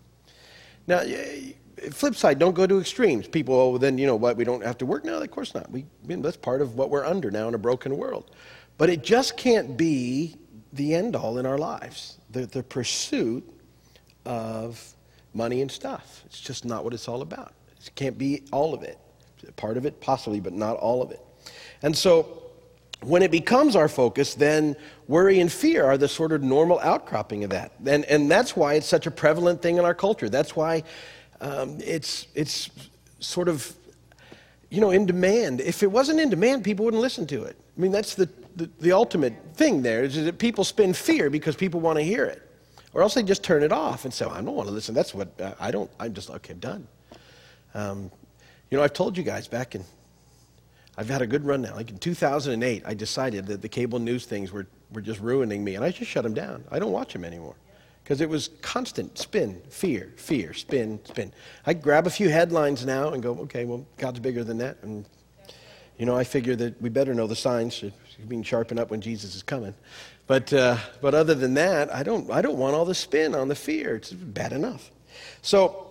Now, 0.88 1.04
flip 1.92 2.16
side, 2.16 2.40
don't 2.40 2.56
go 2.56 2.68
to 2.68 2.80
extremes. 2.80 3.28
People, 3.28 3.56
oh, 3.56 3.78
then, 3.78 3.98
you 3.98 4.06
know 4.06 4.16
what, 4.16 4.38
we 4.38 4.44
don't 4.44 4.64
have 4.64 4.78
to 4.80 4.86
work? 4.86 5.04
No, 5.06 5.20
of 5.20 5.32
course 5.32 5.54
not. 5.54 5.70
We, 5.72 5.82
I 5.82 6.08
mean, 6.08 6.22
that's 6.22 6.38
part 6.38 6.62
of 6.62 6.76
what 6.76 6.90
we're 6.90 7.06
under 7.06 7.32
now 7.32 7.48
in 7.48 7.54
a 7.54 7.58
broken 7.60 7.98
world. 7.98 8.32
But 8.78 8.90
it 8.90 9.04
just 9.04 9.38
can't 9.38 9.78
be 9.78 10.38
the 10.74 10.96
end 10.96 11.16
all 11.16 11.38
in 11.38 11.46
our 11.46 11.58
lives, 11.58 12.18
the, 12.30 12.46
the 12.46 12.64
pursuit 12.64 13.44
of 14.26 14.94
money 15.34 15.62
and 15.62 15.72
stuff. 15.72 16.24
It's 16.26 16.40
just 16.40 16.66
not 16.66 16.84
what 16.84 16.94
it's 16.94 17.08
all 17.08 17.22
about. 17.22 17.54
It 17.86 17.92
can't 17.96 18.18
be 18.18 18.44
all 18.52 18.74
of 18.74 18.84
it. 18.84 18.98
Part 19.56 19.78
of 19.78 19.86
it, 19.86 20.02
possibly, 20.02 20.40
but 20.40 20.54
not 20.54 20.78
all 20.78 21.02
of 21.02 21.12
it. 21.12 21.22
And 21.82 21.98
so, 21.98 22.44
when 23.02 23.24
it 23.24 23.32
becomes 23.32 23.76
our 23.76 23.88
focus, 23.88 24.36
then 24.36 24.76
worry 25.08 25.40
and 25.40 25.52
fear 25.52 25.86
are 25.86 25.98
the 25.98 26.08
sort 26.08 26.34
of 26.34 26.44
normal 26.44 26.80
outcropping 26.80 27.46
of 27.46 27.52
that. 27.52 27.72
And, 27.86 28.04
and 28.06 28.30
that's 28.30 28.56
why 28.56 28.74
it's 28.74 28.88
such 28.88 29.08
a 29.08 29.12
prevalent 29.12 29.62
thing 29.62 29.78
in 29.78 29.86
our 29.86 29.94
culture. 29.94 30.30
That's 30.30 30.56
why 30.56 30.84
um, 31.42 31.78
it's, 31.84 32.28
it's 32.36 32.70
sort 33.20 33.48
of, 33.48 33.74
you 34.70 34.82
know, 34.82 34.92
in 34.92 35.06
demand. 35.06 35.62
If 35.62 35.84
it 35.84 35.92
wasn't 35.92 36.20
in 36.20 36.30
demand, 36.30 36.64
people 36.64 36.86
wouldn't 36.86 37.02
listen 37.02 37.26
to 37.28 37.44
it. 37.44 37.56
I 37.78 37.82
mean, 37.82 37.92
that's 37.92 38.16
the, 38.16 38.30
the, 38.56 38.70
the 38.80 38.92
ultimate 38.92 39.34
thing 39.56 39.82
there 39.82 40.04
is 40.04 40.16
that 40.16 40.38
people 40.38 40.64
spin 40.64 40.94
fear 40.94 41.30
because 41.30 41.56
people 41.56 41.80
want 41.80 41.98
to 41.98 42.04
hear 42.04 42.26
it. 42.26 42.42
Or 42.94 43.02
else 43.02 43.14
they 43.14 43.24
just 43.24 43.44
turn 43.44 43.64
it 43.64 43.72
off 43.72 44.06
and 44.06 44.14
say, 44.14 44.26
I 44.26 44.42
don't 44.42 44.56
want 44.56 44.68
to 44.68 44.74
listen. 44.74 44.96
That's 44.96 45.14
what, 45.14 45.30
uh, 45.40 45.54
I 45.60 45.72
don't, 45.72 45.90
I'm 46.00 46.14
just, 46.14 46.30
okay, 46.30 46.54
done. 46.54 46.88
Um, 47.74 48.12
you 48.70 48.78
know, 48.78 48.84
I've 48.84 48.94
told 48.94 49.18
you 49.18 49.24
guys 49.24 49.48
back 49.48 49.76
in, 49.76 49.84
I've 50.98 51.10
had 51.10 51.22
a 51.22 51.28
good 51.28 51.46
run 51.46 51.62
now. 51.62 51.76
Like 51.76 51.92
in 51.92 51.98
2008, 51.98 52.84
I 52.86 52.94
decided 52.94 53.46
that 53.48 53.62
the 53.62 53.70
cable 53.70 54.00
news 54.00 54.26
things 54.26 54.52
were, 54.52 54.68
were 54.92 55.02
just 55.02 55.22
ruining 55.22 55.64
me, 55.64 55.76
and 55.76 55.86
I 55.86 55.92
just 55.92 56.12
shut 56.12 56.24
them 56.24 56.34
down. 56.34 56.64
I 56.72 56.80
don't 56.80 56.92
watch 56.92 57.14
them 57.14 57.24
anymore 57.24 57.56
because 58.10 58.22
it 58.22 58.30
was 58.30 58.50
constant 58.64 59.20
spin, 59.20 59.62
fear, 59.70 60.12
fear, 60.16 60.52
spin, 60.52 61.00
spin. 61.04 61.32
I 61.68 61.76
grab 61.76 62.08
a 62.08 62.10
few 62.10 62.28
headlines 62.28 62.84
now 62.84 63.10
and 63.10 63.22
go, 63.22 63.38
okay, 63.42 63.66
well, 63.66 63.86
God's 64.00 64.20
bigger 64.20 64.44
than 64.44 64.58
that. 64.58 64.78
And, 64.82 65.06
you 66.00 66.08
know, 66.08 66.18
I 66.18 66.24
figure 66.24 66.56
that 66.56 66.82
we 66.82 66.90
better 66.90 67.14
know 67.14 67.28
the 67.28 67.36
signs. 67.36 67.84
Being 68.28 68.42
sharpened 68.42 68.80
up 68.80 68.90
when 68.90 69.00
Jesus 69.00 69.36
is 69.36 69.44
coming. 69.44 69.76
But, 70.26 70.52
uh, 70.52 70.78
but 71.02 71.14
other 71.14 71.36
than 71.36 71.54
that, 71.54 71.94
I 71.94 72.02
don't, 72.02 72.32
I 72.32 72.42
don't 72.42 72.58
want 72.58 72.74
all 72.74 72.84
the 72.84 72.96
spin 72.96 73.36
on 73.36 73.48
the 73.48 73.54
fear. 73.54 73.98
It's 73.98 74.12
bad 74.12 74.54
enough. 74.54 74.90
So, 75.44 75.86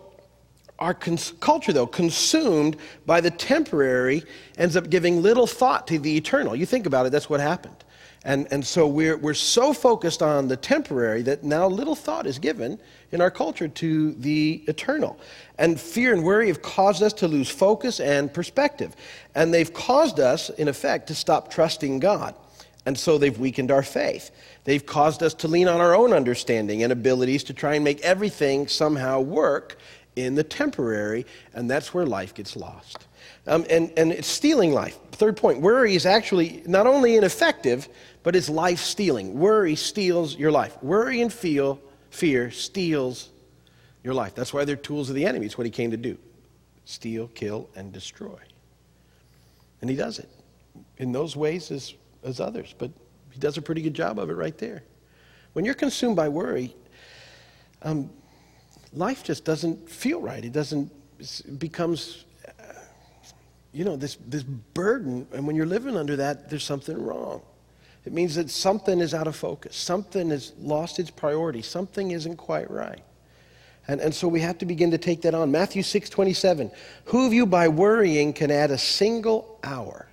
our 0.80 0.94
cons- 0.94 1.34
culture, 1.38 1.72
though, 1.72 1.87
consumed 1.87 2.78
by 3.06 3.20
the 3.20 3.30
temporary, 3.30 4.25
ends 4.56 4.76
up 4.76 4.90
giving 4.90 5.22
little 5.22 5.46
thought 5.46 5.87
to 5.87 6.00
the 6.00 6.16
eternal. 6.16 6.56
You 6.56 6.66
think 6.66 6.84
about 6.84 7.06
it, 7.06 7.12
that's 7.12 7.30
what 7.30 7.38
happened. 7.38 7.76
And, 8.25 8.48
and 8.50 8.66
so 8.66 8.87
we're, 8.87 9.16
we're 9.16 9.34
so 9.34 9.72
focused 9.72 10.22
on 10.22 10.48
the 10.48 10.56
temporary 10.56 11.22
that 11.22 11.44
now 11.44 11.68
little 11.68 11.94
thought 11.94 12.26
is 12.26 12.38
given 12.38 12.78
in 13.12 13.20
our 13.20 13.30
culture 13.30 13.68
to 13.68 14.12
the 14.12 14.64
eternal. 14.66 15.18
And 15.56 15.80
fear 15.80 16.12
and 16.12 16.25
worry 16.25 16.48
have 16.48 16.62
caused 16.62 17.02
us 17.02 17.12
to 17.14 17.28
lose 17.28 17.48
focus 17.48 18.00
and 18.00 18.32
perspective. 18.32 18.94
And 19.34 19.54
they've 19.54 19.72
caused 19.72 20.18
us, 20.20 20.50
in 20.50 20.68
effect, 20.68 21.06
to 21.08 21.14
stop 21.14 21.50
trusting 21.50 22.00
God. 22.00 22.34
And 22.87 22.98
so 22.98 23.18
they've 23.18 23.38
weakened 23.38 23.70
our 23.70 23.82
faith. 23.82 24.30
They've 24.64 24.84
caused 24.84 25.22
us 25.22 25.34
to 25.34 25.48
lean 25.48 25.68
on 25.68 25.80
our 25.80 25.94
own 25.94 26.12
understanding 26.12 26.82
and 26.82 26.92
abilities 26.92 27.44
to 27.44 27.54
try 27.54 27.75
and 27.75 27.84
make 27.84 28.00
everything 28.00 28.66
somehow 28.66 29.20
work 29.20 29.78
in 30.16 30.34
the 30.34 30.44
temporary. 30.44 31.26
And 31.54 31.70
that's 31.70 31.92
where 31.92 32.06
life 32.06 32.34
gets 32.34 32.56
lost. 32.56 33.07
Um, 33.48 33.64
and, 33.70 33.90
and 33.96 34.12
it's 34.12 34.28
stealing 34.28 34.72
life. 34.72 34.98
Third 35.12 35.36
point 35.36 35.60
worry 35.60 35.94
is 35.94 36.04
actually 36.06 36.62
not 36.66 36.86
only 36.86 37.16
ineffective, 37.16 37.88
but 38.22 38.36
it's 38.36 38.50
life 38.50 38.78
stealing. 38.78 39.38
Worry 39.38 39.74
steals 39.74 40.36
your 40.36 40.52
life. 40.52 40.80
Worry 40.82 41.22
and 41.22 41.32
feel, 41.32 41.80
fear 42.10 42.50
steals 42.50 43.30
your 44.04 44.12
life. 44.12 44.34
That's 44.34 44.52
why 44.52 44.66
they're 44.66 44.76
tools 44.76 45.08
of 45.08 45.16
the 45.16 45.24
enemy. 45.24 45.46
It's 45.46 45.56
what 45.56 45.66
he 45.66 45.70
came 45.70 45.90
to 45.90 45.96
do 45.96 46.18
steal, 46.84 47.28
kill, 47.28 47.68
and 47.74 47.92
destroy. 47.92 48.38
And 49.80 49.90
he 49.90 49.96
does 49.96 50.18
it 50.18 50.28
in 50.98 51.12
those 51.12 51.36
ways 51.36 51.70
as, 51.70 51.94
as 52.22 52.40
others, 52.40 52.74
but 52.78 52.90
he 53.30 53.38
does 53.38 53.56
a 53.56 53.62
pretty 53.62 53.82
good 53.82 53.94
job 53.94 54.18
of 54.18 54.30
it 54.30 54.34
right 54.34 54.56
there. 54.58 54.82
When 55.52 55.64
you're 55.64 55.74
consumed 55.74 56.16
by 56.16 56.28
worry, 56.28 56.74
um, 57.82 58.10
life 58.92 59.22
just 59.22 59.44
doesn't 59.44 59.88
feel 59.88 60.20
right. 60.20 60.44
It 60.44 60.52
doesn't, 60.52 60.90
it 61.18 61.58
becomes 61.58 62.24
you 63.72 63.84
know, 63.84 63.96
this, 63.96 64.16
this 64.26 64.42
burden, 64.42 65.26
and 65.32 65.46
when 65.46 65.54
you're 65.54 65.66
living 65.66 65.96
under 65.96 66.16
that, 66.16 66.48
there's 66.48 66.64
something 66.64 67.00
wrong. 67.00 67.42
It 68.04 68.12
means 68.12 68.37
that 68.37 68.48
something 68.48 69.00
is 69.00 69.12
out 69.12 69.26
of 69.26 69.37
focus, 69.37 69.76
something 69.76 70.30
has 70.30 70.52
lost 70.58 70.98
its 70.98 71.10
priority, 71.10 71.62
something 71.62 72.12
isn't 72.12 72.37
quite 72.37 72.70
right. 72.70 73.02
And, 73.87 74.00
and 74.00 74.14
so 74.14 74.28
we 74.28 74.40
have 74.40 74.58
to 74.58 74.66
begin 74.66 74.90
to 74.90 74.98
take 74.98 75.22
that 75.22 75.34
on. 75.34 75.50
Matthew 75.50 75.82
6 75.82 76.10
27. 76.10 76.70
Who 77.06 77.26
of 77.26 77.32
you 77.32 77.46
by 77.46 77.68
worrying 77.68 78.32
can 78.32 78.50
add 78.50 78.70
a 78.70 78.78
single 78.78 79.58
hour 79.62 80.08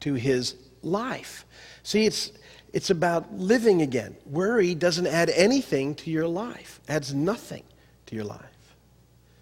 to 0.00 0.14
his 0.14 0.54
life? 0.82 1.44
See, 1.82 2.06
it's, 2.06 2.32
it's 2.72 2.90
about 2.90 3.32
living 3.34 3.82
again. 3.82 4.16
Worry 4.26 4.74
doesn't 4.74 5.06
add 5.06 5.30
anything 5.30 5.94
to 5.96 6.10
your 6.10 6.28
life, 6.28 6.80
adds 6.88 7.12
nothing 7.12 7.64
to 8.06 8.14
your 8.14 8.24
life. 8.24 8.40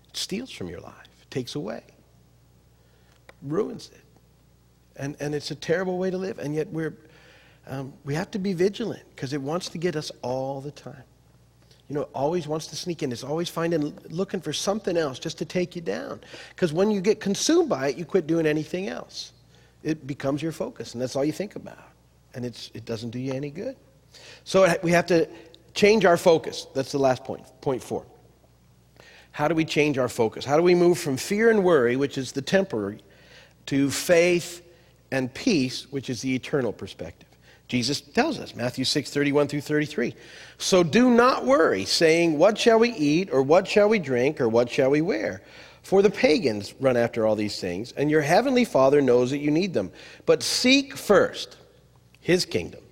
It 0.08 0.16
steals 0.16 0.50
from 0.50 0.68
your 0.68 0.80
life, 0.80 1.08
it 1.22 1.30
takes 1.30 1.54
away 1.54 1.82
ruins 3.42 3.90
it. 3.92 4.02
And, 4.96 5.16
and 5.20 5.34
it's 5.34 5.50
a 5.50 5.54
terrible 5.54 5.98
way 5.98 6.10
to 6.10 6.18
live. 6.18 6.38
And 6.38 6.54
yet 6.54 6.68
we're, 6.68 6.96
um, 7.66 7.92
we 8.04 8.14
have 8.14 8.30
to 8.32 8.38
be 8.38 8.52
vigilant 8.52 9.02
because 9.14 9.32
it 9.32 9.40
wants 9.40 9.68
to 9.70 9.78
get 9.78 9.96
us 9.96 10.12
all 10.22 10.60
the 10.60 10.70
time. 10.70 11.02
You 11.88 11.96
know, 11.96 12.02
always 12.14 12.46
wants 12.46 12.68
to 12.68 12.76
sneak 12.76 13.02
in. 13.02 13.10
It's 13.10 13.24
always 13.24 13.48
finding, 13.48 13.98
looking 14.08 14.40
for 14.40 14.52
something 14.52 14.96
else 14.96 15.18
just 15.18 15.38
to 15.38 15.44
take 15.44 15.74
you 15.74 15.82
down. 15.82 16.20
Because 16.50 16.72
when 16.72 16.90
you 16.90 17.00
get 17.00 17.18
consumed 17.18 17.68
by 17.68 17.88
it, 17.88 17.96
you 17.96 18.04
quit 18.04 18.26
doing 18.26 18.46
anything 18.46 18.88
else. 18.88 19.32
It 19.82 20.06
becomes 20.06 20.42
your 20.42 20.52
focus, 20.52 20.92
and 20.92 21.02
that's 21.02 21.16
all 21.16 21.24
you 21.24 21.32
think 21.32 21.56
about. 21.56 21.82
And 22.34 22.44
it's, 22.44 22.70
it 22.74 22.84
doesn't 22.84 23.10
do 23.10 23.18
you 23.18 23.32
any 23.32 23.50
good. 23.50 23.76
So 24.44 24.72
we 24.82 24.92
have 24.92 25.06
to 25.06 25.28
change 25.74 26.04
our 26.04 26.16
focus. 26.16 26.66
That's 26.74 26.92
the 26.92 26.98
last 26.98 27.24
point, 27.24 27.44
point 27.60 27.82
four. 27.82 28.04
How 29.32 29.48
do 29.48 29.54
we 29.54 29.64
change 29.64 29.98
our 29.98 30.08
focus? 30.08 30.44
How 30.44 30.56
do 30.56 30.62
we 30.62 30.74
move 30.74 30.98
from 30.98 31.16
fear 31.16 31.50
and 31.50 31.64
worry, 31.64 31.96
which 31.96 32.18
is 32.18 32.32
the 32.32 32.42
temporary, 32.42 33.00
to 33.70 33.88
faith 33.88 34.66
and 35.12 35.32
peace, 35.32 35.86
which 35.92 36.10
is 36.10 36.20
the 36.22 36.34
eternal 36.34 36.72
perspective. 36.72 37.28
Jesus 37.68 38.00
tells 38.00 38.40
us, 38.40 38.56
Matthew 38.56 38.84
6, 38.84 39.12
31 39.12 39.46
through 39.46 39.60
33. 39.60 40.12
So 40.58 40.82
do 40.82 41.08
not 41.08 41.46
worry, 41.46 41.84
saying, 41.84 42.36
What 42.36 42.58
shall 42.58 42.80
we 42.80 42.90
eat, 42.90 43.28
or 43.30 43.42
what 43.42 43.68
shall 43.68 43.88
we 43.88 44.00
drink, 44.00 44.40
or 44.40 44.48
what 44.48 44.68
shall 44.68 44.90
we 44.90 45.02
wear? 45.02 45.40
For 45.82 46.02
the 46.02 46.10
pagans 46.10 46.74
run 46.80 46.96
after 46.96 47.24
all 47.24 47.36
these 47.36 47.60
things, 47.60 47.92
and 47.92 48.10
your 48.10 48.22
heavenly 48.22 48.64
Father 48.64 49.00
knows 49.00 49.30
that 49.30 49.38
you 49.38 49.52
need 49.52 49.72
them. 49.72 49.92
But 50.26 50.42
seek 50.42 50.96
first 50.96 51.56
his 52.18 52.44
kingdom 52.44 52.82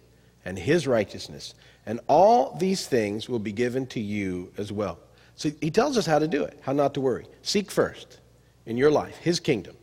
and 0.45 0.57
his 0.57 0.87
righteousness, 0.87 1.55
and 1.87 1.99
all 2.07 2.55
these 2.55 2.87
things 2.87 3.29
will 3.29 3.41
be 3.41 3.53
given 3.53 3.85
to 3.89 4.01
you 4.01 4.53
as 4.57 4.71
well. 4.71 5.01
So 5.35 5.51
he 5.61 5.73
tells 5.73 5.99
us 5.99 6.07
how 6.07 6.21
to 6.21 6.29
do 6.29 6.45
it, 6.45 6.57
how 6.63 6.73
not 6.73 6.95
to 6.95 7.01
worry. 7.01 7.27
Seek 7.43 7.69
first 7.69 8.21
in 8.65 8.77
your 8.77 8.93
life 8.93 9.17
his 9.17 9.41
kingdom 9.41 9.75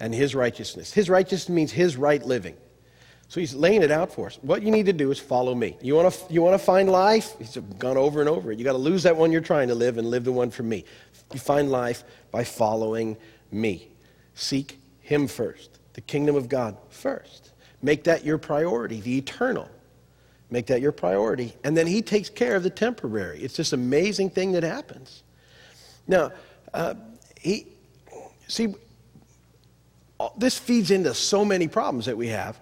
and 0.00 0.14
his 0.14 0.34
righteousness. 0.34 0.92
His 0.92 1.08
righteousness 1.08 1.48
means 1.48 1.72
his 1.72 1.96
right 1.96 2.24
living. 2.24 2.56
So 3.28 3.40
he's 3.40 3.54
laying 3.54 3.82
it 3.82 3.90
out 3.90 4.12
for 4.12 4.26
us. 4.26 4.38
What 4.42 4.62
you 4.62 4.70
need 4.70 4.86
to 4.86 4.92
do 4.92 5.10
is 5.10 5.18
follow 5.18 5.54
me. 5.54 5.76
You 5.82 5.96
want 5.96 6.12
to, 6.12 6.32
you 6.32 6.42
want 6.42 6.54
to 6.54 6.64
find 6.64 6.88
life? 6.88 7.34
He's 7.38 7.56
gone 7.78 7.96
over 7.96 8.20
and 8.20 8.28
over 8.28 8.52
it. 8.52 8.58
You 8.58 8.64
got 8.64 8.72
to 8.72 8.78
lose 8.78 9.02
that 9.02 9.16
one 9.16 9.32
you're 9.32 9.40
trying 9.40 9.68
to 9.68 9.74
live 9.74 9.98
and 9.98 10.08
live 10.08 10.24
the 10.24 10.32
one 10.32 10.50
for 10.50 10.62
me. 10.62 10.84
You 11.32 11.40
find 11.40 11.70
life 11.70 12.04
by 12.30 12.44
following 12.44 13.16
me. 13.50 13.88
Seek 14.34 14.78
him 15.00 15.26
first, 15.26 15.78
the 15.94 16.00
kingdom 16.00 16.36
of 16.36 16.48
God 16.48 16.76
first. 16.90 17.52
Make 17.82 18.04
that 18.04 18.24
your 18.24 18.38
priority, 18.38 19.00
the 19.00 19.18
eternal. 19.18 19.68
Make 20.50 20.66
that 20.66 20.80
your 20.80 20.92
priority. 20.92 21.54
And 21.64 21.76
then 21.76 21.86
He 21.86 22.02
takes 22.02 22.28
care 22.30 22.56
of 22.56 22.62
the 22.62 22.70
temporary. 22.70 23.40
It's 23.42 23.56
this 23.56 23.72
amazing 23.72 24.30
thing 24.30 24.52
that 24.52 24.62
happens. 24.62 25.22
Now, 26.06 26.32
uh, 26.72 26.94
He, 27.40 27.66
see, 28.48 28.74
this 30.36 30.58
feeds 30.58 30.90
into 30.90 31.14
so 31.14 31.44
many 31.44 31.68
problems 31.68 32.06
that 32.06 32.16
we 32.16 32.28
have 32.28 32.58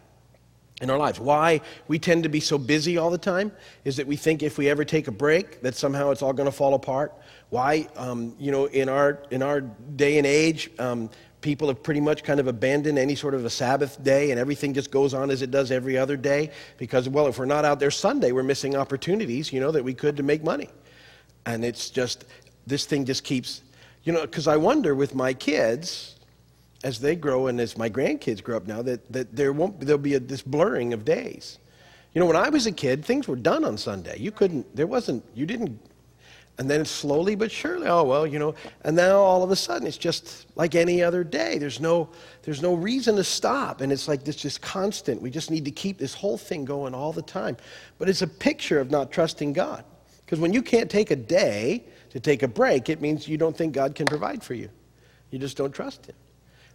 in 0.80 0.90
our 0.90 0.99
lives. 0.99 1.21
Why 1.21 1.61
we 1.88 1.99
tend 1.99 2.25
to 2.25 2.28
be 2.28 2.40
so 2.40 2.59
busy 2.59 2.99
all 2.99 3.11
the 3.11 3.18
time 3.18 3.52
is 3.85 3.97
that 3.97 4.06
we 4.06 4.16
think 4.16 4.42
if 4.42 4.59
we 4.59 4.68
ever 4.68 4.85
take 4.85 5.09
a 5.09 5.12
break 5.12 5.61
that 5.62 5.75
somehow 5.75 6.11
it's 6.11 6.23
all 6.23 6.33
going 6.33 6.49
to 6.49 6.56
fall 6.56 6.75
apart. 6.75 7.14
Why, 7.50 7.88
um, 7.97 8.35
you 8.38 8.50
know, 8.50 8.66
in 8.66 8.88
our 8.88 9.23
in 9.30 9.42
our 9.42 9.61
day 9.61 10.18
and 10.18 10.26
age, 10.26 10.71
um, 10.78 11.11
people 11.40 11.68
have 11.68 11.83
pretty 11.83 12.00
much 12.00 12.25
kind 12.25 12.40
of 12.40 12.49
abandoned 12.49 12.99
any 12.99 13.14
sort 13.14 13.35
of 13.35 13.44
a 13.44 13.50
Sabbath 13.50 14.02
day, 14.02 14.30
and 14.30 14.40
everything 14.40 14.75
just 14.75 14.90
goes 14.90 15.14
on 15.14 15.30
as 15.30 15.42
it 15.42 15.50
does 15.50 15.71
every 15.71 15.97
other 15.97 16.16
day. 16.16 16.50
Because, 16.78 17.09
well, 17.09 17.28
if 17.28 17.38
we're 17.38 17.44
not 17.44 17.64
out 17.64 17.78
there 17.78 17.90
Sunday, 17.90 18.33
we're 18.33 18.42
missing 18.42 18.75
opportunities, 18.75 19.52
you 19.52 19.61
know, 19.61 19.71
that 19.71 19.85
we 19.85 19.94
could 19.94 20.16
to 20.16 20.23
make 20.23 20.42
money. 20.42 20.68
And 21.47 21.64
it's 21.64 21.90
just 21.90 22.25
this 22.66 22.87
thing 22.87 23.04
just 23.04 23.23
keeps, 23.23 23.62
you 24.02 24.12
know, 24.12 24.23
because 24.23 24.49
I 24.49 24.56
wonder 24.56 24.94
with 24.94 25.14
my 25.14 25.35
kids 25.35 26.16
as 26.85 27.00
they 27.00 27.17
grow 27.17 27.47
and 27.47 27.59
as 27.61 27.76
my 27.79 27.88
grandkids 27.88 28.43
grow 28.43 28.59
up 28.59 28.67
now 28.67 28.83
that, 28.83 29.11
that 29.11 29.35
there 29.35 29.53
won't 29.53 29.81
there'll 29.81 29.99
be 29.99 30.14
a, 30.14 30.21
this 30.21 30.43
blurring 30.43 30.93
of 30.93 31.05
days. 31.05 31.59
You 32.12 32.21
know 32.21 32.26
when 32.26 32.37
i 32.37 32.49
was 32.50 32.67
a 32.67 32.73
kid 32.73 33.05
things 33.05 33.26
were 33.26 33.37
done 33.37 33.64
on 33.64 33.76
sunday. 33.76 34.19
You 34.19 34.31
couldn't 34.31 34.76
there 34.76 34.87
wasn't 34.87 35.25
you 35.35 35.47
didn't 35.47 35.81
and 36.59 36.71
then 36.71 36.85
slowly 36.85 37.35
but 37.35 37.50
surely 37.50 37.88
oh 37.88 38.05
well 38.05 38.25
you 38.26 38.38
know 38.38 38.55
and 38.83 38.95
now 38.95 39.17
all 39.17 39.43
of 39.43 39.50
a 39.50 39.57
sudden 39.57 39.88
it's 39.88 39.97
just 39.97 40.47
like 40.57 40.75
any 40.75 41.03
other 41.03 41.25
day. 41.25 41.57
There's 41.57 41.81
no 41.81 42.11
there's 42.43 42.61
no 42.61 42.75
reason 42.75 43.17
to 43.17 43.25
stop. 43.25 43.81
And 43.81 43.91
it's 43.91 44.07
like 44.07 44.23
this 44.23 44.37
just 44.37 44.61
constant 44.61 45.23
we 45.23 45.31
just 45.31 45.50
need 45.50 45.64
to 45.64 45.73
keep 45.73 45.97
this 45.97 46.12
whole 46.12 46.37
thing 46.37 46.67
going 46.67 46.95
all 46.95 47.14
the 47.14 47.23
time. 47.23 47.57
But 47.99 48.11
it's 48.11 48.23
a 48.23 48.29
picture 48.29 48.79
of 48.79 48.91
not 48.91 49.11
trusting 49.11 49.55
god. 49.55 49.85
Because 50.25 50.38
when 50.38 50.53
you 50.53 50.62
can't 50.62 50.91
take 50.91 51.11
a 51.11 51.17
day 51.17 51.85
to 52.11 52.21
take 52.21 52.43
a 52.43 52.49
break 52.49 52.91
it 52.91 53.00
means 53.00 53.26
you 53.26 53.38
don't 53.38 53.57
think 53.57 53.73
god 53.73 53.95
can 53.95 54.05
provide 54.05 54.45
for 54.45 54.53
you. 54.53 54.69
You 55.31 55.38
just 55.38 55.57
don't 55.57 55.73
trust 55.73 56.05
him 56.07 56.14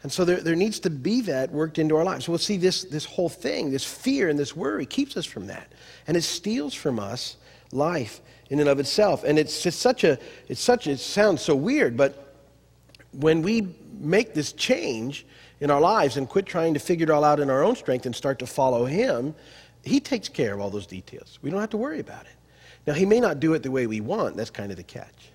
and 0.02 0.12
so 0.12 0.24
there, 0.24 0.40
there 0.40 0.56
needs 0.56 0.80
to 0.82 0.90
be 0.90 1.22
that 1.22 1.52
worked 1.52 1.78
into 1.78 1.96
our 1.98 2.06
lives. 2.06 2.30
We'll 2.30 2.38
see 2.38 2.58
this, 2.58 2.84
this 2.86 3.04
whole 3.04 3.28
thing, 3.28 3.72
this 3.72 3.84
fear 3.84 4.30
and 4.30 4.40
this 4.40 4.56
worry 4.56 4.86
keeps 4.86 5.18
us 5.18 5.26
from 5.26 5.48
that. 5.48 5.72
And 6.08 6.16
it 6.16 6.22
steals 6.22 6.74
from 6.74 7.00
us 7.00 7.36
life 7.72 8.22
in 8.50 8.60
and 8.62 8.70
of 8.70 8.80
itself. 8.80 9.26
And 9.26 9.38
it's 9.38 9.62
just 9.62 9.80
such 9.80 10.06
a, 10.06 10.18
it's 10.48 10.62
such, 10.62 10.88
it 10.88 11.00
sounds 11.00 11.42
so 11.42 11.54
weird, 11.54 11.98
but 11.98 12.36
when 13.12 13.42
we 13.42 13.76
make 14.00 14.34
this 14.34 14.54
change 14.54 15.26
in 15.60 15.70
our 15.70 15.82
lives 15.82 16.16
and 16.16 16.30
quit 16.30 16.46
trying 16.46 16.74
to 16.76 16.80
figure 16.80 17.04
it 17.04 17.10
all 17.10 17.26
out 17.26 17.42
in 17.42 17.50
our 17.50 17.64
own 17.64 17.76
strength 17.76 18.06
and 18.06 18.16
start 18.16 18.40
to 18.40 18.48
follow 18.48 18.86
Him, 18.86 19.36
He 19.84 20.00
takes 20.00 20.30
care 20.30 20.54
of 20.54 20.62
all 20.62 20.70
those 20.70 20.88
details. 20.88 21.40
We 21.42 21.50
don't 21.50 21.60
have 21.60 21.72
to 21.72 21.78
worry 21.78 22.00
about 22.00 22.22
it. 22.22 22.36
Now, 22.88 22.94
He 22.94 23.06
may 23.06 23.20
not 23.20 23.42
do 23.42 23.54
it 23.54 23.64
the 23.64 23.72
way 23.72 23.86
we 23.86 24.00
want. 24.00 24.38
That's 24.38 24.50
kind 24.50 24.72
of 24.72 24.78
the 24.78 24.84
catch. 24.84 25.32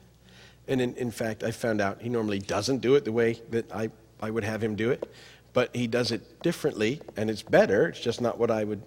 And 0.67 0.81
in, 0.81 0.95
in 0.95 1.11
fact, 1.11 1.43
I 1.43 1.51
found 1.51 1.83
out 1.83 2.01
He 2.01 2.09
normally 2.09 2.39
doesn't 2.39 2.79
do 2.79 2.95
it 2.95 3.05
the 3.05 3.13
way 3.13 3.43
that 3.51 3.71
I 3.71 3.91
I 4.25 4.31
would 4.31 4.45
have 4.45 4.63
him 4.63 4.75
do 4.75 4.91
it, 4.91 5.13
but 5.53 5.75
he 5.75 5.87
does 5.87 6.11
it 6.11 6.43
differently, 6.43 7.01
and 7.17 7.31
it's 7.31 7.43
better. 7.43 7.89
It's 7.89 8.01
just 8.01 8.21
not 8.21 8.39
what 8.39 8.51
I 8.51 8.65
would. 8.65 8.83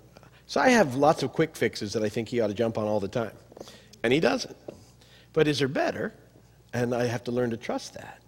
So 0.48 0.60
I 0.60 0.70
have 0.70 0.96
lots 0.96 1.24
of 1.24 1.34
quick 1.34 1.56
fixes 1.56 1.94
that 1.94 2.03
I 2.03 2.10
think 2.10 2.29
he 2.29 2.41
ought 2.41 2.48
to 2.48 2.53
jump 2.53 2.77
on 2.77 2.86
all 2.86 3.00
the 3.00 3.08
time, 3.08 3.34
and 4.03 4.12
he 4.12 4.20
doesn't. 4.20 4.58
But 5.34 5.48
is 5.48 5.60
there 5.60 5.67
better? 5.67 6.13
And 6.74 6.94
I 6.94 7.06
have 7.06 7.24
to 7.25 7.32
learn 7.32 7.51
to 7.51 7.58
trust 7.58 7.94
that. 7.94 8.20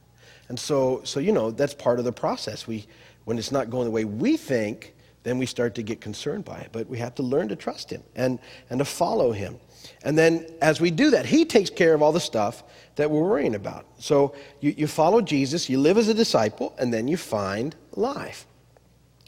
And 0.48 0.60
so, 0.60 1.01
so 1.04 1.20
you 1.20 1.32
know, 1.32 1.51
that's 1.51 1.74
part 1.74 2.00
of 2.00 2.06
the 2.06 2.12
process. 2.12 2.68
We, 2.68 2.88
when 3.25 3.38
it's 3.38 3.51
not 3.51 3.70
going 3.70 3.86
the 3.86 3.92
way 3.92 4.06
we 4.06 4.38
think, 4.38 4.94
then 5.24 5.38
we 5.38 5.46
start 5.46 5.75
to 5.75 5.84
get 5.84 6.01
concerned 6.01 6.46
by 6.46 6.60
it. 6.60 6.70
But 6.72 6.88
we 6.88 6.98
have 7.00 7.16
to 7.16 7.24
learn 7.24 7.50
to 7.50 7.56
trust 7.56 7.89
him 7.89 8.04
and, 8.16 8.39
and 8.70 8.80
to 8.80 8.86
follow 8.86 9.32
him. 9.32 9.60
And 10.03 10.17
then 10.17 10.45
as 10.62 10.79
we 10.79 10.91
do 10.91 11.12
that, 11.12 11.25
he 11.25 11.45
takes 11.45 11.70
care 11.70 11.94
of 11.94 12.01
all 12.01 12.11
the 12.11 12.20
stuff 12.20 12.63
that 12.96 13.09
we're 13.09 13.22
worrying 13.22 13.55
about. 13.55 13.85
So 14.00 14.33
you, 14.59 14.74
you 14.77 14.87
follow 14.87 15.22
Jesus, 15.22 15.70
you 15.70 15.79
live 15.79 15.98
as 15.98 16.07
a 16.07 16.13
disciple, 16.13 16.74
and 16.77 16.94
then 16.94 17.07
you 17.07 17.18
find 17.18 17.75
life. 17.96 18.46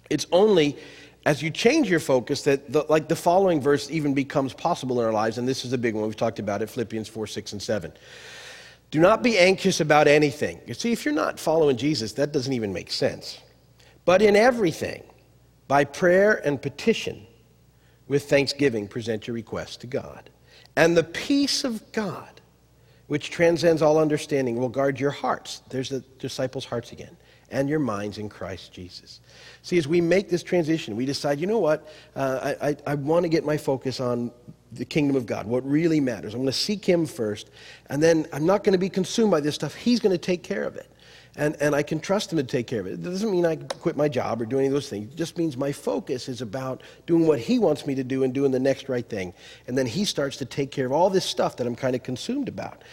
It's 0.10 0.28
only 0.32 0.78
as 1.26 1.42
you 1.42 1.52
change 1.52 1.90
your 1.90 2.00
focus 2.00 2.44
that, 2.44 2.72
the, 2.72 2.86
like 2.90 3.08
the 3.08 3.16
following 3.16 3.62
verse, 3.62 3.90
even 3.92 4.14
becomes 4.14 4.54
possible 4.54 5.00
in 5.00 5.06
our 5.06 5.14
lives. 5.14 5.38
And 5.38 5.48
this 5.48 5.64
is 5.66 5.74
a 5.74 5.78
big 5.78 5.94
one. 5.94 6.06
We've 6.06 6.16
talked 6.16 6.40
about 6.40 6.62
it 6.62 6.70
Philippians 6.70 7.08
4, 7.08 7.28
6, 7.28 7.54
and 7.54 7.62
7. 7.62 7.94
Do 8.90 9.00
not 9.00 9.24
be 9.24 9.38
anxious 9.38 9.80
about 9.80 10.08
anything. 10.08 10.60
You 10.66 10.74
see, 10.74 10.92
if 10.92 11.06
you're 11.06 11.14
not 11.14 11.40
following 11.40 11.78
Jesus, 11.78 12.14
that 12.14 12.34
doesn't 12.34 12.52
even 12.52 12.74
make 12.74 12.92
sense. 12.92 13.40
But 14.04 14.22
in 14.22 14.36
everything, 14.36 15.04
by 15.68 15.86
prayer 15.86 16.46
and 16.46 16.62
petition, 16.62 17.26
with 18.08 18.30
thanksgiving, 18.30 18.88
present 18.90 19.28
your 19.28 19.36
requests 19.36 19.78
to 19.78 19.88
God. 19.88 20.30
And 20.76 20.96
the 20.96 21.04
peace 21.04 21.64
of 21.64 21.92
God, 21.92 22.42
which 23.08 23.30
transcends 23.30 23.82
all 23.82 23.98
understanding, 23.98 24.58
will 24.58 24.70
guard 24.70 25.00
your 25.00 25.12
hearts. 25.12 25.62
There's 25.70 25.90
the 25.90 26.00
disciples' 26.20 26.66
hearts 26.66 26.92
again. 26.92 27.18
And 27.50 27.68
your 27.68 27.80
minds 27.80 28.18
in 28.18 28.30
Christ 28.30 28.72
Jesus. 28.72 29.20
See, 29.62 29.78
as 29.78 29.86
we 29.86 30.00
make 30.00 30.30
this 30.30 30.42
transition, 30.42 30.96
we 30.96 31.06
decide, 31.06 31.38
you 31.40 31.48
know 31.48 31.60
what? 31.60 31.86
Uh, 32.16 32.56
I, 32.62 32.70
I, 32.70 32.78
I 32.88 32.96
want 32.96 33.24
to 33.24 33.30
get 33.30 33.44
my 33.44 33.58
focus 33.58 34.00
on 34.00 34.32
the 34.72 34.86
kingdom 34.86 35.18
of 35.18 35.26
God, 35.26 35.48
what 35.48 35.70
really 35.70 36.00
matters. 36.00 36.34
I'm 36.34 36.40
going 36.40 36.48
to 36.48 36.54
seek 36.54 36.86
Him 36.86 37.06
first, 37.06 37.50
and 37.90 38.02
then 38.02 38.26
I'm 38.32 38.46
not 38.46 38.64
going 38.64 38.72
to 38.72 38.80
be 38.80 38.88
consumed 38.88 39.32
by 39.32 39.42
this 39.42 39.56
stuff. 39.56 39.76
He's 39.76 40.00
going 40.00 40.14
to 40.14 40.18
take 40.18 40.44
care 40.44 40.64
of 40.64 40.78
it 40.78 40.91
and, 41.36 41.56
and 41.62 41.74
I 41.74 41.84
can 41.84 42.00
trust 42.00 42.32
him 42.32 42.38
to 42.38 42.44
take 42.44 42.68
care 42.68 42.82
of 42.82 42.88
it. 42.88 42.94
It 42.94 43.04
doesn't 43.04 43.32
mean 43.32 43.46
I 43.46 43.56
quit 43.56 43.96
my 43.96 44.10
job 44.10 44.42
or 44.42 44.46
do 44.46 44.58
any 44.58 44.68
of 44.68 44.74
those 44.74 44.90
things. 44.90 45.14
It 45.14 45.16
just 45.16 45.38
means 45.38 45.56
my 45.56 45.72
focus 45.72 46.28
is 46.28 46.42
about 46.42 46.84
doing 47.08 47.26
what 47.26 47.40
he 47.40 47.58
wants 47.58 47.86
me 47.86 47.96
to 47.96 48.04
do 48.04 48.24
and 48.24 48.34
doing 48.34 48.52
the 48.52 48.60
next 48.60 48.90
right 48.90 49.08
thing. 49.08 49.34
And 49.68 49.78
then 49.78 49.86
he 49.86 50.04
starts 50.04 50.38
to 50.38 50.46
take 50.46 50.72
care 50.72 50.86
of 50.86 50.92
all 50.92 51.10
this 51.10 51.24
stuff 51.24 51.58
that 51.58 51.68
I'm 51.68 51.76
kind 51.76 51.96
of 51.96 52.04
consumed 52.04 52.50
about. 52.50 52.84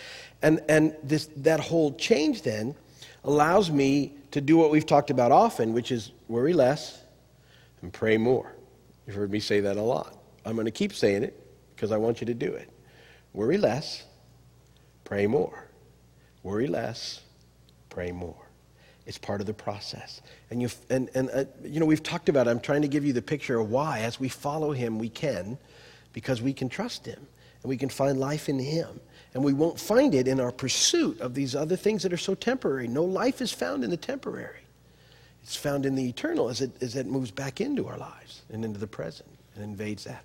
And, 0.41 0.61
and 0.69 0.95
this, 1.03 1.29
that 1.39 1.59
whole 1.59 1.95
change 1.95 2.43
then 2.43 2.77
allows 3.25 3.71
me 3.71 4.15
to 4.31 4.41
do 4.41 4.57
what 4.57 4.71
we've 4.71 4.87
talked 4.87 5.11
about 5.11 5.33
often, 5.33 5.73
which 5.73 5.91
is 5.91 6.13
worry 6.29 6.53
less 6.53 7.03
and 7.83 7.93
pray 7.93 8.19
more. 8.19 8.55
You've 9.07 9.17
heard 9.17 9.33
me 9.33 9.41
say 9.41 9.61
that 9.61 9.77
a 9.77 9.83
lot. 9.83 10.17
I'm 10.45 10.55
going 10.55 10.67
to 10.67 10.71
keep 10.71 10.93
saying 10.93 11.25
it 11.25 11.45
because 11.75 11.91
I 11.91 11.97
want 11.97 12.21
you 12.21 12.27
to 12.27 12.35
do 12.35 12.53
it. 12.53 12.71
Worry 13.33 13.59
less, 13.59 14.05
pray 15.05 15.27
more. 15.27 15.67
Worry 16.43 16.67
less, 16.67 17.23
pray 17.99 18.13
more. 18.13 18.47
It's 19.07 19.19
part 19.19 19.41
of 19.41 19.49
the 19.49 19.55
process. 19.55 20.23
And, 20.51 20.63
you 20.63 20.69
and, 20.89 21.11
and 21.17 21.29
uh, 21.31 21.47
you 21.65 21.81
know, 21.81 21.87
we've 21.87 22.03
talked 22.03 22.29
about 22.29 22.47
it. 22.47 22.51
I'm 22.51 22.61
trying 22.61 22.83
to 22.83 22.89
give 22.89 23.05
you 23.05 23.13
the 23.13 23.21
picture 23.21 23.59
of 23.59 23.71
why. 23.71 24.03
As 24.03 24.21
we 24.21 24.29
follow 24.29 24.71
him, 24.71 25.01
we 25.01 25.09
can, 25.09 25.59
because 26.13 26.41
we 26.41 26.53
can 26.53 26.69
trust 26.69 27.05
him. 27.05 27.19
And 27.61 27.69
we 27.69 27.77
can 27.77 27.89
find 27.89 28.21
life 28.21 28.49
in 28.49 28.57
him. 28.57 29.01
And 29.35 29.43
we 29.43 29.53
won't 29.53 29.81
find 29.81 30.15
it 30.15 30.29
in 30.29 30.39
our 30.39 30.53
pursuit 30.53 31.21
of 31.21 31.35
these 31.35 31.57
other 31.57 31.75
things 31.75 32.05
that 32.05 32.13
are 32.13 32.19
so 32.19 32.37
temporary. 32.37 32.87
No 32.87 33.03
life 33.03 33.41
is 33.41 33.53
found 33.53 33.83
in 33.83 33.91
the 33.91 33.97
temporary. 33.97 34.63
It's 35.43 35.57
found 35.57 35.85
in 35.85 35.97
the 35.97 36.09
eternal 36.09 36.49
as 36.49 36.61
it, 36.61 36.81
as 36.81 36.95
it 36.95 37.07
moves 37.07 37.33
back 37.33 37.61
into 37.61 37.89
our 37.89 37.99
lives 37.99 38.43
and 38.53 38.65
into 38.65 38.79
the 38.79 38.87
present 38.87 39.29
and 39.57 39.65
invades 39.65 40.05
that. 40.05 40.25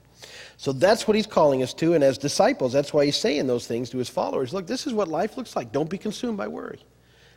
So 0.58 0.74
that's 0.74 1.08
what 1.08 1.16
he's 1.16 1.26
calling 1.26 1.64
us 1.64 1.74
to. 1.76 1.96
And 1.96 2.04
as 2.04 2.20
disciples, 2.20 2.72
that's 2.72 2.94
why 2.94 3.06
he's 3.06 3.18
saying 3.18 3.48
those 3.48 3.66
things 3.66 3.90
to 3.90 3.98
his 3.98 4.10
followers. 4.10 4.54
Look, 4.54 4.68
this 4.68 4.86
is 4.86 4.94
what 4.94 5.08
life 5.08 5.38
looks 5.38 5.56
like. 5.56 5.72
Don't 5.72 5.90
be 5.90 5.98
consumed 5.98 6.38
by 6.38 6.48
worry 6.48 6.80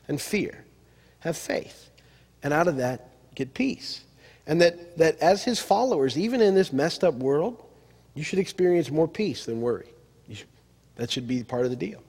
and 0.08 0.20
fear. 0.20 0.64
Have 1.20 1.36
faith. 1.36 1.90
And 2.42 2.52
out 2.52 2.68
of 2.68 2.76
that, 2.76 3.10
get 3.34 3.54
peace. 3.54 4.02
And 4.46 4.60
that, 4.60 4.96
that 4.98 5.18
as 5.20 5.42
his 5.42 5.58
followers, 5.58 6.16
even 6.16 6.40
in 6.40 6.54
this 6.54 6.72
messed 6.72 7.02
up 7.02 7.14
world, 7.14 7.62
you 8.14 8.22
should 8.22 8.38
experience 8.38 8.90
more 8.90 9.08
peace 9.08 9.44
than 9.44 9.60
worry. 9.60 9.88
Should, 10.32 10.46
that 10.96 11.10
should 11.10 11.26
be 11.26 11.42
part 11.42 11.64
of 11.64 11.70
the 11.70 11.76
deal. 11.76 12.02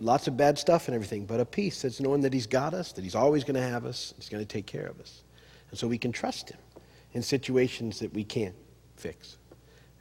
Lots 0.00 0.26
of 0.26 0.36
bad 0.36 0.58
stuff 0.58 0.88
and 0.88 0.94
everything, 0.94 1.26
but 1.26 1.38
a 1.38 1.44
peace 1.44 1.82
that's 1.82 2.00
knowing 2.00 2.22
that 2.22 2.32
he's 2.32 2.46
got 2.46 2.72
us, 2.72 2.92
that 2.92 3.04
he's 3.04 3.14
always 3.14 3.44
going 3.44 3.56
to 3.56 3.62
have 3.62 3.84
us, 3.84 4.14
he's 4.16 4.30
going 4.30 4.42
to 4.42 4.48
take 4.48 4.64
care 4.64 4.86
of 4.86 4.98
us. 5.00 5.22
And 5.70 5.78
so 5.78 5.86
we 5.86 5.98
can 5.98 6.12
trust 6.12 6.48
him 6.48 6.58
in 7.12 7.22
situations 7.22 7.98
that 7.98 8.12
we 8.14 8.24
can't 8.24 8.54
fix. 8.96 9.36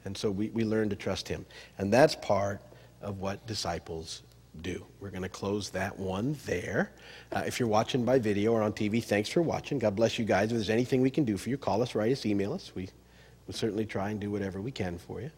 And 0.05 0.17
so 0.17 0.31
we, 0.31 0.49
we 0.49 0.63
learn 0.63 0.89
to 0.89 0.95
trust 0.95 1.27
him. 1.27 1.45
And 1.77 1.91
that's 1.91 2.15
part 2.15 2.61
of 3.01 3.19
what 3.19 3.45
disciples 3.47 4.21
do. 4.61 4.85
We're 4.99 5.09
going 5.09 5.23
to 5.23 5.29
close 5.29 5.69
that 5.71 5.97
one 5.97 6.37
there. 6.45 6.91
Uh, 7.31 7.43
if 7.45 7.59
you're 7.59 7.69
watching 7.69 8.05
by 8.05 8.19
video 8.19 8.53
or 8.53 8.61
on 8.61 8.73
TV, 8.73 9.03
thanks 9.03 9.29
for 9.29 9.41
watching. 9.41 9.79
God 9.79 9.95
bless 9.95 10.19
you 10.19 10.25
guys. 10.25 10.45
If 10.45 10.51
there's 10.51 10.69
anything 10.69 11.01
we 11.01 11.09
can 11.09 11.25
do 11.25 11.37
for 11.37 11.49
you, 11.49 11.57
call 11.57 11.81
us, 11.81 11.95
write 11.95 12.11
us, 12.11 12.25
email 12.25 12.53
us. 12.53 12.71
We 12.75 12.89
will 13.47 13.53
certainly 13.53 13.85
try 13.85 14.09
and 14.11 14.19
do 14.19 14.31
whatever 14.31 14.61
we 14.61 14.71
can 14.71 14.97
for 14.97 15.21
you. 15.21 15.31